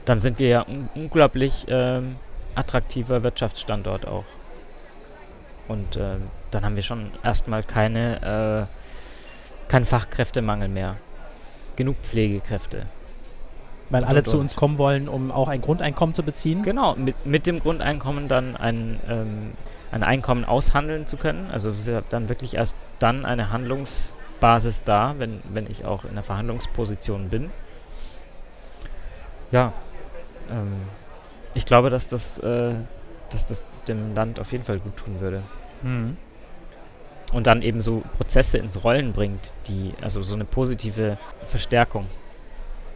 [0.05, 2.15] dann sind wir ja un unglaublich ähm,
[2.55, 4.25] attraktiver Wirtschaftsstandort auch.
[5.67, 6.15] Und äh,
[6.51, 10.97] dann haben wir schon erstmal keine, äh, keinen Fachkräftemangel mehr.
[11.75, 12.87] Genug Pflegekräfte.
[13.89, 16.63] Weil alle und zu uns kommen wollen, um auch ein Grundeinkommen zu beziehen?
[16.63, 19.53] Genau, mit, mit dem Grundeinkommen dann ein, ähm,
[19.91, 21.49] ein Einkommen aushandeln zu können.
[21.51, 26.15] Also es ist dann wirklich erst dann eine Handlungsbasis da, wenn, wenn ich auch in
[26.15, 27.49] der Verhandlungsposition bin.
[29.51, 29.73] Ja,
[30.49, 30.73] ähm,
[31.53, 32.73] ich glaube, dass das, äh,
[33.31, 35.43] dass das dem Land auf jeden Fall gut tun würde.
[35.81, 36.17] Mhm.
[37.31, 42.07] Und dann eben so Prozesse ins Rollen bringt, die, also so eine positive Verstärkung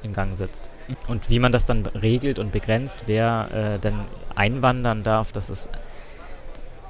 [0.01, 0.69] in Gang setzt.
[1.07, 3.99] Und wie man das dann regelt und begrenzt, wer äh, denn
[4.35, 5.69] einwandern darf, das ist,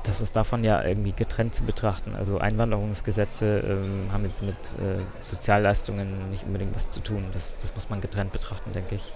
[0.03, 2.15] das ist davon ja irgendwie getrennt zu betrachten.
[2.15, 7.25] Also Einwanderungsgesetze ähm, haben jetzt mit äh, Sozialleistungen nicht unbedingt was zu tun.
[7.33, 9.13] Das, das muss man getrennt betrachten, denke ich.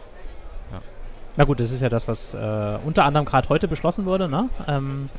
[1.38, 4.50] Na gut, das ist ja das, was äh, unter anderem gerade heute beschlossen wurde, ne?
[4.68, 5.10] Ähm,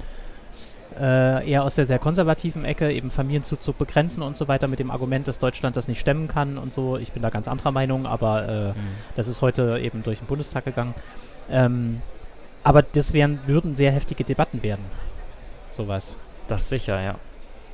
[0.99, 4.91] äh, eher aus der sehr konservativen Ecke, eben Familienzuzug begrenzen und so weiter, mit dem
[4.91, 6.97] Argument, dass Deutschland das nicht stemmen kann und so.
[6.97, 8.75] Ich bin da ganz anderer Meinung, aber äh, mhm.
[9.15, 10.95] das ist heute eben durch den Bundestag gegangen.
[11.51, 12.03] Ähm,
[12.65, 14.85] aber das wären, würden sehr heftige Debatten werden.
[15.71, 16.17] Sowas.
[16.49, 17.15] Das sicher, ja.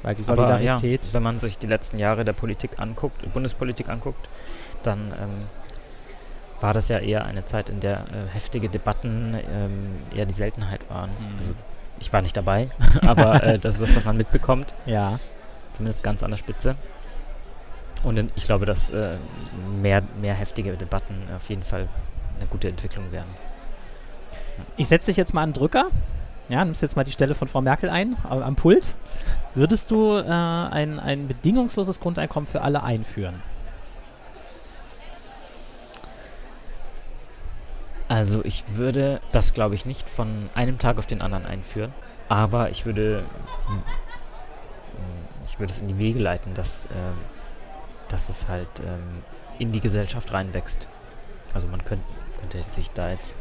[0.02, 1.00] Weil die Solidarität.
[1.00, 4.28] Aber, ja, wenn man sich die letzten Jahre der Politik anguckt, Bundespolitik anguckt,
[4.82, 5.46] dann ähm,
[6.64, 10.88] war das ja eher eine Zeit, in der äh, heftige Debatten ähm, eher die Seltenheit
[10.88, 11.10] waren.
[11.10, 11.36] Mhm.
[11.36, 11.50] Also
[12.00, 12.70] ich war nicht dabei,
[13.06, 14.72] aber äh, das ist das, was man mitbekommt.
[14.86, 15.18] Ja.
[15.74, 16.76] Zumindest ganz an der Spitze.
[18.02, 19.16] Und in, ich glaube, dass äh,
[19.82, 21.86] mehr, mehr heftige Debatten auf jeden Fall
[22.38, 23.28] eine gute Entwicklung wären.
[24.56, 24.64] Ja.
[24.78, 25.88] Ich setze dich jetzt mal an den Drücker.
[26.48, 28.94] Ja, nimmst jetzt mal die Stelle von Frau Merkel ein, am Pult.
[29.54, 33.42] Würdest du äh, ein, ein bedingungsloses Grundeinkommen für alle einführen?
[38.08, 41.92] Also ich würde das, glaube ich, nicht von einem Tag auf den anderen einführen,
[42.28, 43.24] aber ich würde,
[43.66, 43.82] hm,
[45.48, 47.18] ich würde es in die Wege leiten, dass, ähm,
[48.08, 49.22] dass es halt ähm,
[49.58, 50.88] in die Gesellschaft reinwächst.
[51.54, 52.04] Also man könnte,
[52.40, 53.36] könnte sich da jetzt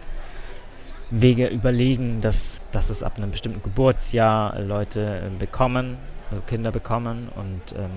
[1.10, 5.98] Wege überlegen, dass, dass es ab einem bestimmten Geburtsjahr Leute äh, bekommen,
[6.32, 7.92] also Kinder bekommen und, ähm,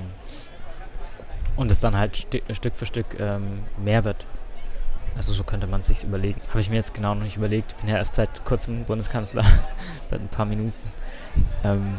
[1.56, 4.26] und es dann halt Stück für Stück ähm, mehr wird.
[5.16, 6.40] Also so könnte man es sich überlegen.
[6.50, 7.72] Habe ich mir jetzt genau noch nicht überlegt.
[7.72, 9.44] Ich bin ja erst seit kurzem Bundeskanzler,
[10.10, 10.74] seit ein paar Minuten.
[11.64, 11.96] Ähm,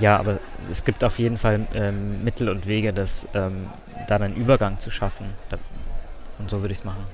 [0.00, 3.68] ja, aber es gibt auf jeden Fall ähm, Mittel und Wege, das, ähm,
[4.08, 5.26] da einen Übergang zu schaffen.
[5.48, 5.56] Da,
[6.38, 7.04] und so würde ich es machen.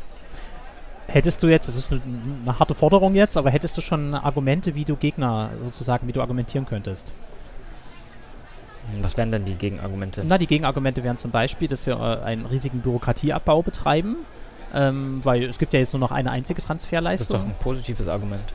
[1.06, 2.00] Hättest du jetzt, das ist eine,
[2.46, 6.20] eine, harte Forderung jetzt, aber hättest du schon Argumente, wie du Gegner sozusagen, wie du
[6.20, 7.12] argumentieren könntest?
[9.00, 10.22] Was wären denn die Gegenargumente?
[10.26, 14.16] Na, die Gegenargumente wären zum Beispiel, dass wir äh, einen riesigen Bürokratieabbau betreiben,
[14.72, 17.36] ähm, weil es gibt ja jetzt nur noch eine einzige Transferleistung.
[17.36, 18.54] Das ist doch ein positives Argument.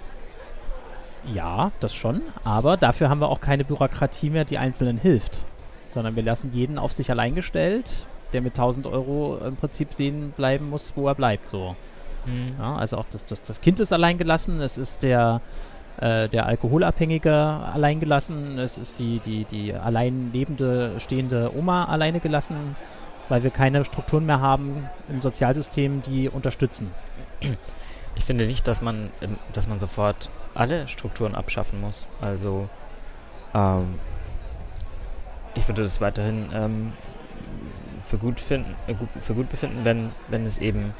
[1.33, 5.39] Ja, das schon, aber dafür haben wir auch keine Bürokratie mehr, die Einzelnen hilft,
[5.89, 10.31] sondern wir lassen jeden auf sich allein gestellt, der mit 1000 Euro im Prinzip sehen
[10.31, 11.75] bleiben muss, wo er bleibt, so.
[12.25, 12.55] Mhm.
[12.59, 15.41] Ja, also auch das, das, das Kind ist allein gelassen, es ist der,
[15.99, 22.21] äh, der Alkoholabhängige allein gelassen, es ist die, die, die allein lebende, stehende Oma alleine
[22.21, 22.75] gelassen,
[23.29, 26.91] weil wir keine Strukturen mehr haben im Sozialsystem, die unterstützen.
[28.15, 29.09] Ich finde nicht, dass man,
[29.53, 32.07] dass man sofort alle Strukturen abschaffen muss.
[32.19, 32.69] Also
[33.53, 33.99] ähm,
[35.55, 36.93] ich würde das weiterhin ähm,
[38.03, 40.93] für gut finden, äh, für gut befinden, wenn, wenn es eben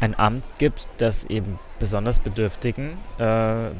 [0.00, 3.70] ein Amt gibt, das eben besonders Bedürftigen äh,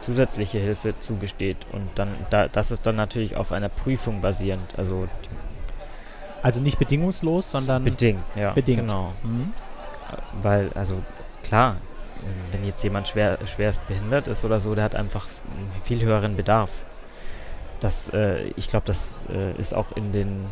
[0.00, 1.58] zusätzliche Hilfe zugesteht.
[1.72, 4.78] Und dann, da, das ist dann natürlich auf einer Prüfung basierend.
[4.78, 5.08] Also,
[6.42, 8.52] also nicht bedingungslos, sondern bedingt, ja.
[8.52, 8.80] Bedingt.
[8.80, 9.12] Genau.
[9.22, 9.52] Mhm.
[10.42, 11.02] Weil, also
[11.42, 11.76] klar,
[12.50, 15.26] wenn jetzt jemand schwer, schwerst behindert ist oder so, der hat einfach
[15.56, 16.82] einen viel höheren Bedarf.
[17.80, 20.46] Das, äh, ich glaube, das äh, ist auch in den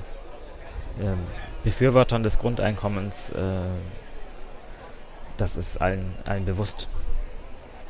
[1.01, 1.18] ähm,
[1.64, 3.61] Befürwortern des Grundeinkommens äh,
[5.39, 6.89] das ist allen, allen bewusst,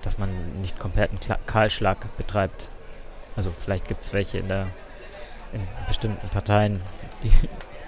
[0.02, 0.30] dass man
[0.60, 2.68] nicht kompletten Kahlschlag betreibt.
[3.34, 4.68] Also vielleicht gibt es welche in, der,
[5.52, 6.82] in bestimmten Parteien,
[7.22, 7.32] die,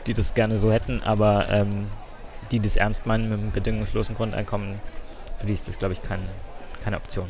[0.07, 1.89] die das gerne so hätten, aber ähm,
[2.51, 4.81] die das ernst meinen mit einem bedingungslosen Grundeinkommen,
[5.39, 6.21] für die ist das, glaube ich, kein,
[6.83, 7.29] keine Option.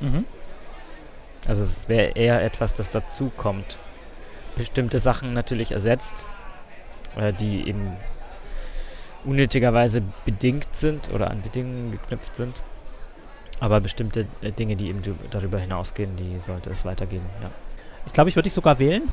[0.00, 0.24] Mhm.
[1.46, 3.78] Also es wäre eher etwas, das dazu kommt.
[4.56, 6.26] Bestimmte Sachen natürlich ersetzt,
[7.16, 7.96] äh, die eben
[9.24, 12.62] unnötigerweise bedingt sind oder an Bedingungen geknüpft sind.
[13.60, 17.50] Aber bestimmte äh, Dinge, die eben darüber hinausgehen, die sollte es weitergeben, ja.
[18.06, 19.10] Ich glaube, ich würde dich sogar wählen.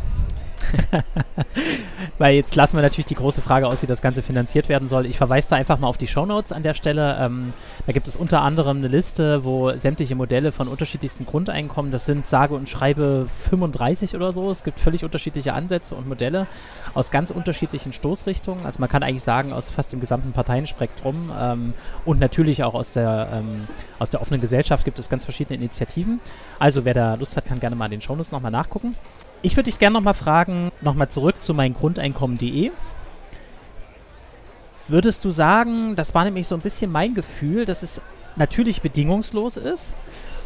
[2.18, 5.06] Weil jetzt lassen wir natürlich die große Frage aus, wie das Ganze finanziert werden soll.
[5.06, 7.18] Ich verweise da einfach mal auf die Shownotes an der Stelle.
[7.20, 7.54] Ähm,
[7.86, 12.28] da gibt es unter anderem eine Liste, wo sämtliche Modelle von unterschiedlichsten Grundeinkommen, das sind
[12.28, 14.52] sage und schreibe 35 oder so.
[14.52, 16.48] Es gibt völlig unterschiedliche Ansätze und Modelle
[16.94, 18.66] aus ganz unterschiedlichen Stoßrichtungen.
[18.66, 21.74] Also man kann eigentlich sagen, aus fast dem gesamten Parteienspektrum ähm,
[22.06, 23.68] und natürlich auch aus der, ähm,
[24.00, 26.20] aus der offenen Gesellschaft gibt es ganz verschiedene Initiativen.
[26.60, 28.96] Also wer da Lust hat, kann gerne mal in den Shownotes nochmal nachgucken.
[29.44, 32.72] Ich würde dich gerne nochmal fragen, nochmal zurück zu meingrundeinkommen.de.
[34.88, 38.02] Würdest du sagen, das war nämlich so ein bisschen mein Gefühl, dass es
[38.36, 39.96] natürlich bedingungslos ist,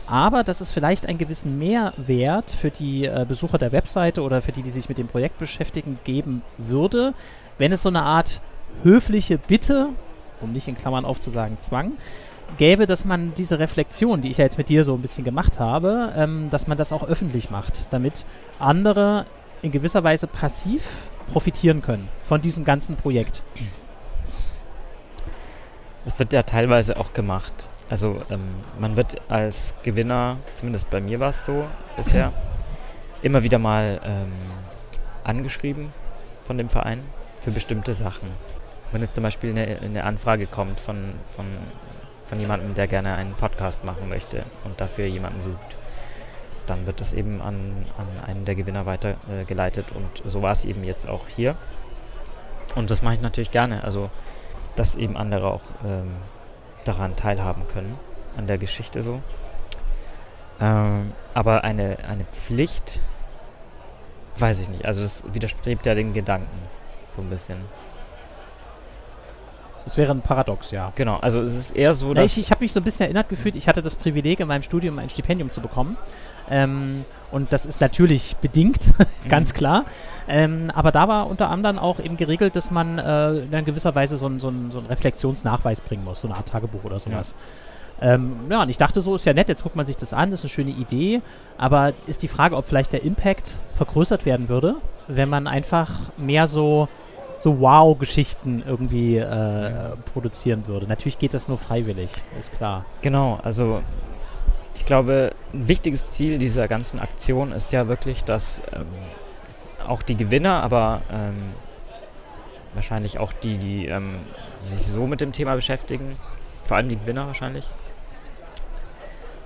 [0.08, 4.54] aber dass es vielleicht einen gewissen Mehrwert für die äh, Besucher der Webseite oder für
[4.54, 7.14] die, die sich mit dem Projekt beschäftigen, geben würde,
[7.58, 8.39] wenn es so eine Art
[8.84, 9.89] höfliche Bitte,
[10.39, 11.93] um nicht in Klammern aufzusagen Zwang,
[12.58, 15.60] gäbe, dass man diese Reflexion, die ich ja jetzt mit dir so ein bisschen gemacht
[15.60, 18.26] habe, ähm, dass man das auch öffentlich macht, damit
[18.60, 19.26] andere
[19.62, 23.43] in gewisser Weise passiv profitieren können von diesem ganzen Projekt.
[26.06, 27.70] Es wird ja teilweise auch gemacht.
[27.89, 28.41] Also ähm,
[28.80, 31.66] man wird als Gewinner, zumindest bei mir war es so
[31.98, 32.32] bisher,
[33.22, 34.32] immer wieder mal ähm,
[35.24, 35.91] angeschrieben
[36.41, 37.02] von dem Verein
[37.41, 38.30] für bestimmte Sachen.
[38.91, 41.46] Wenn jetzt zum Beispiel eine, eine Anfrage kommt von, von
[42.26, 45.78] von jemandem, der gerne einen Podcast machen möchte und dafür jemanden sucht,
[46.65, 50.65] dann wird das eben an, an einen der Gewinner weitergeleitet äh, und so war es
[50.65, 51.55] eben jetzt auch hier.
[52.76, 54.09] Und das mache ich natürlich gerne, also
[54.76, 56.11] dass eben andere auch ähm,
[56.84, 57.97] daran teilhaben können,
[58.38, 59.21] an der Geschichte so.
[60.59, 63.01] Ähm, aber eine, eine Pflicht,
[64.38, 64.86] weiß ich nicht.
[64.86, 66.59] Also das widerstrebt ja den Gedanken
[67.15, 67.57] so ein bisschen.
[69.86, 70.91] Das wäre ein Paradox, ja.
[70.95, 72.25] Genau, also es ist eher so, dass...
[72.25, 74.63] ich ich habe mich so ein bisschen erinnert gefühlt, ich hatte das Privileg, in meinem
[74.63, 75.95] Studium ein Stipendium zu bekommen.
[76.49, 78.93] Ähm, und das ist natürlich bedingt,
[79.29, 79.57] ganz Mhm.
[79.57, 79.86] klar.
[80.27, 84.17] Ähm, aber da war unter anderem auch eben geregelt, dass man äh, in gewisser Weise
[84.17, 87.36] so einen so ein- so einen Reflexionsnachweis bringen muss, so eine Art Tagebuch oder sowas.
[88.01, 90.29] Ähm, ja, und ich dachte so, ist ja nett, jetzt guckt man sich das an,
[90.31, 91.21] das ist eine schöne Idee,
[91.57, 94.75] aber ist die Frage, ob vielleicht der Impact vergrößert werden würde,
[95.07, 96.89] wenn man einfach mehr so,
[97.38, 100.88] so Wow-Geschichten irgendwie äh, produzieren würde.
[100.88, 102.86] Natürlich geht das nur freiwillig, ist klar.
[103.01, 103.81] Genau, also
[104.75, 108.86] ich glaube, ein wichtiges Ziel dieser ganzen Aktion ist ja wirklich, dass ähm,
[109.88, 111.53] auch die Gewinner, aber ähm,
[112.73, 114.19] wahrscheinlich auch die, die ähm,
[114.59, 116.17] sich so mit dem Thema beschäftigen,
[116.63, 117.67] vor allem die Gewinner wahrscheinlich,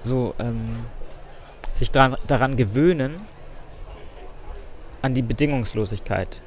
[0.03, 0.85] so ähm,
[1.73, 3.21] sich dran, daran gewöhnen,
[5.01, 6.41] an die Bedingungslosigkeit.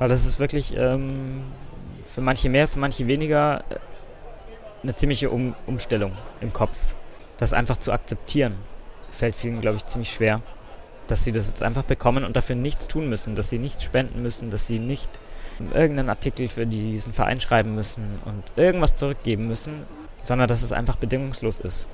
[0.00, 1.44] Weil das ist wirklich ähm,
[2.06, 3.76] für manche mehr, für manche weniger äh,
[4.82, 6.94] eine ziemliche um Umstellung im Kopf.
[7.36, 8.54] Das einfach zu akzeptieren,
[9.10, 10.40] fällt vielen, glaube ich, ziemlich schwer.
[11.06, 14.22] Dass sie das jetzt einfach bekommen und dafür nichts tun müssen, dass sie nichts spenden
[14.22, 15.10] müssen, dass sie nicht
[15.58, 19.84] irgendeinen Artikel für diesen Verein schreiben müssen und irgendwas zurückgeben müssen,
[20.22, 21.90] sondern dass es einfach bedingungslos ist.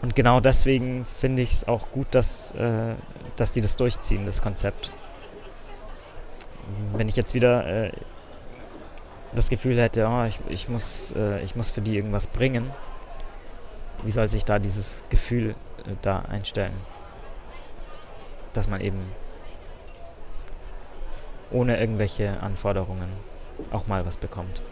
[0.00, 2.94] Und genau deswegen finde ich es auch gut, dass, äh,
[3.36, 4.92] dass die das durchziehen, das Konzept.
[6.96, 7.92] Wenn ich jetzt wieder äh,
[9.32, 12.70] das Gefühl hätte, oh, ich, ich, muss, äh, ich muss für die irgendwas bringen,
[14.02, 16.74] wie soll sich da dieses Gefühl äh, da einstellen?
[18.52, 19.00] Dass man eben
[21.50, 23.08] ohne irgendwelche Anforderungen
[23.70, 24.62] auch mal was bekommt.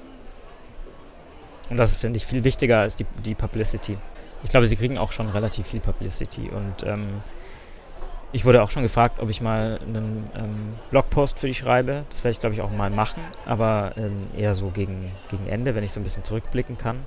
[1.71, 3.97] Und das finde ich viel wichtiger als die, die Publicity.
[4.43, 6.51] Ich glaube, sie kriegen auch schon relativ viel Publicity.
[6.51, 7.23] Und ähm,
[8.33, 12.05] ich wurde auch schon gefragt, ob ich mal einen ähm, Blogpost für die schreibe.
[12.09, 13.23] Das werde ich, glaube ich, auch mal machen.
[13.47, 17.01] Aber ähm, eher so gegen, gegen Ende, wenn ich so ein bisschen zurückblicken kann.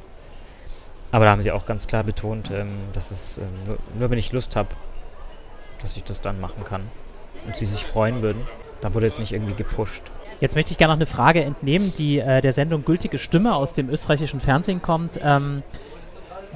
[1.11, 4.19] Aber da haben sie auch ganz klar betont, ähm, dass es ähm, nur, nur wenn
[4.19, 4.69] ich Lust habe,
[5.81, 6.83] dass ich das dann machen kann.
[7.47, 8.41] Und sie sich freuen würden.
[8.81, 10.03] Da wurde jetzt nicht irgendwie gepusht.
[10.41, 13.73] Jetzt möchte ich gerne noch eine Frage entnehmen, die äh, der Sendung Gültige Stimme aus
[13.73, 15.19] dem österreichischen Fernsehen kommt.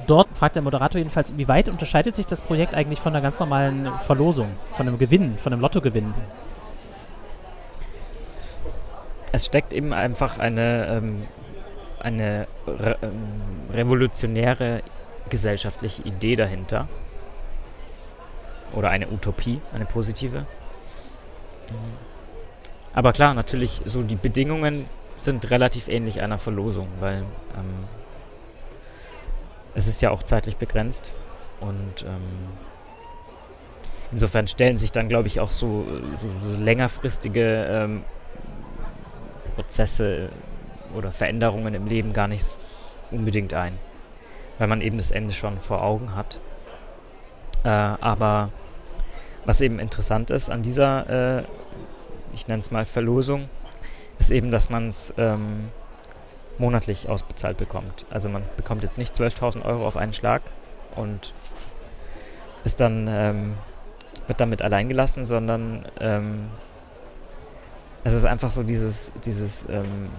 [0.06, 3.38] Dort fragt der Moderator jedenfalls, wie weit unterscheidet sich das Projekt eigentlich von einer ganz
[3.40, 6.14] normalen Verlosung, von einem Gewinn, von einem Lottogewinn?
[9.32, 11.22] Es steckt eben einfach eine, ähm,
[12.00, 14.82] eine re ähm, revolutionäre
[15.28, 16.88] gesellschaftliche Idee dahinter.
[18.74, 20.46] Oder eine Utopie, eine positive.
[22.92, 24.86] Aber klar, natürlich, so die Bedingungen
[25.16, 27.18] sind relativ ähnlich einer Verlosung, weil
[27.56, 27.84] ähm,
[29.74, 31.14] es ist ja auch zeitlich begrenzt
[31.60, 32.48] und ähm,
[34.12, 35.84] insofern stellen sich dann, glaube ich, auch so,
[36.20, 38.04] so, so längerfristige ähm,
[39.54, 40.30] Prozesse
[40.94, 42.56] oder Veränderungen im Leben gar nicht
[43.10, 43.78] unbedingt ein,
[44.58, 46.40] weil man eben das Ende schon vor Augen hat.
[47.64, 48.50] Äh, aber
[49.44, 51.44] was eben interessant ist an dieser, äh,
[52.32, 53.48] ich nenne es mal Verlosung,
[54.18, 55.68] ist eben, dass man es ähm,
[56.60, 58.04] monatlich ausbezahlt bekommt.
[58.10, 60.42] Also man bekommt jetzt nicht 12.000 Euro auf einen Schlag
[60.94, 61.32] und
[62.64, 63.54] ist dann, ähm,
[64.26, 66.48] wird damit alleingelassen, sondern ähm,
[68.04, 70.10] es ist einfach so dieses, dieses ähm,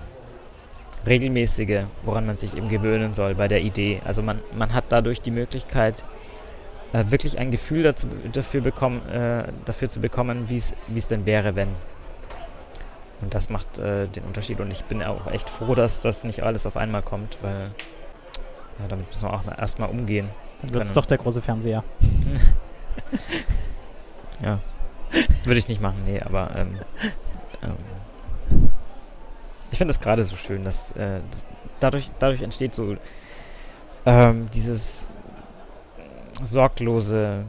[1.06, 4.02] regelmäßige, woran man sich eben gewöhnen soll bei der Idee.
[4.04, 6.04] Also man, man hat dadurch die Möglichkeit,
[6.94, 11.56] äh, wirklich ein Gefühl dazu, dafür, bekommen, äh, dafür zu bekommen, wie es denn wäre,
[11.56, 11.70] wenn.
[13.22, 14.60] Und das macht äh, den Unterschied.
[14.60, 17.72] Und ich bin auch echt froh, dass das nicht alles auf einmal kommt, weil
[18.80, 20.30] ja, damit müssen wir auch mal erstmal umgehen.
[20.62, 21.84] Dann wird es doch der große Fernseher.
[24.44, 24.60] Ja.
[25.44, 26.80] Würde ich nicht machen, nee, aber ähm,
[27.62, 28.72] ähm,
[29.72, 31.48] ich finde das gerade so schön, dass, äh, dass
[31.80, 32.96] dadurch, dadurch entsteht so
[34.06, 35.08] ähm, dieses
[36.44, 37.46] sorglose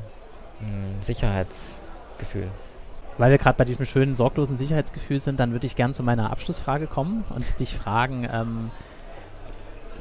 [0.60, 2.50] mh, Sicherheitsgefühl.
[3.18, 6.30] Weil wir gerade bei diesem schönen, sorglosen Sicherheitsgefühl sind, dann würde ich gern zu meiner
[6.30, 8.70] Abschlussfrage kommen und dich fragen, ähm,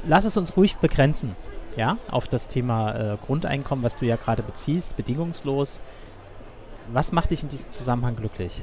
[0.06, 1.36] lass es uns ruhig begrenzen,
[1.76, 5.80] ja, auf das Thema äh, Grundeinkommen, was du ja gerade beziehst, bedingungslos.
[6.92, 8.62] Was macht dich in diesem Zusammenhang glücklich?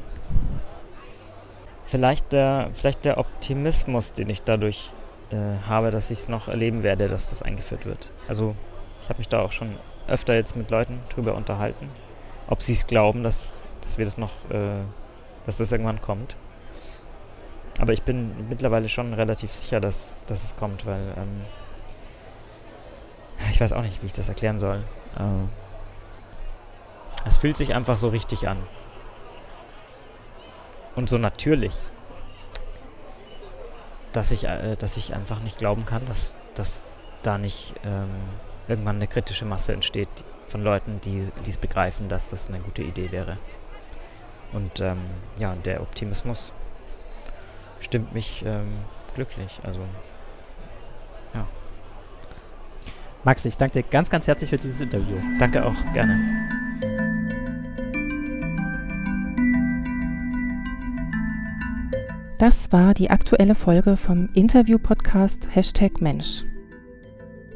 [1.86, 4.92] Vielleicht der, vielleicht der Optimismus, den ich dadurch
[5.32, 5.38] äh,
[5.68, 8.08] habe, dass ich es noch erleben werde, dass das eingeführt wird.
[8.28, 8.56] Also
[9.02, 9.76] ich habe mich da auch schon
[10.08, 11.90] öfter jetzt mit Leuten drüber unterhalten,
[12.48, 14.84] ob sie es glauben, dass, dass wir das noch, äh,
[15.48, 16.36] dass das irgendwann kommt.
[17.80, 21.42] Aber ich bin mittlerweile schon relativ sicher, dass, dass es kommt, weil ähm,
[23.50, 24.84] ich weiß auch nicht, wie ich das erklären soll.
[25.18, 25.24] Äh,
[27.26, 28.58] es fühlt sich einfach so richtig an.
[30.96, 31.74] Und so natürlich.
[34.12, 36.84] dass ich, äh, dass ich einfach nicht glauben kann, dass, dass
[37.24, 38.10] da nicht ähm,
[38.68, 40.10] irgendwann eine kritische Masse entsteht
[40.48, 43.40] von Leuten, die es begreifen, dass das eine gute Idee wäre.
[44.54, 44.98] Und ähm,
[45.38, 46.54] ja, der Optimismus
[47.80, 48.80] stimmt mich ähm,
[49.16, 49.60] glücklich.
[49.64, 49.82] Also
[51.34, 51.46] ja.
[53.24, 55.18] Max, ich danke dir ganz, ganz herzlich für dieses Interview.
[55.38, 56.18] Danke auch, gerne.
[62.40, 66.46] Das war die aktuelle Folge vom Interview-Podcast Hashtag Mensch.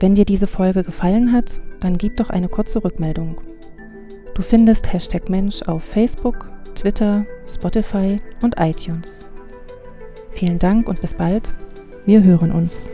[0.02, 3.40] Wenn dir diese Folge gefallen hat, dann gib doch eine kurze Rückmeldung.
[4.36, 9.26] Du findest Hashtag Mensch auf Facebook, Twitter, Spotify und iTunes.
[10.34, 11.54] Vielen Dank und bis bald.
[12.06, 12.90] Wir hören uns.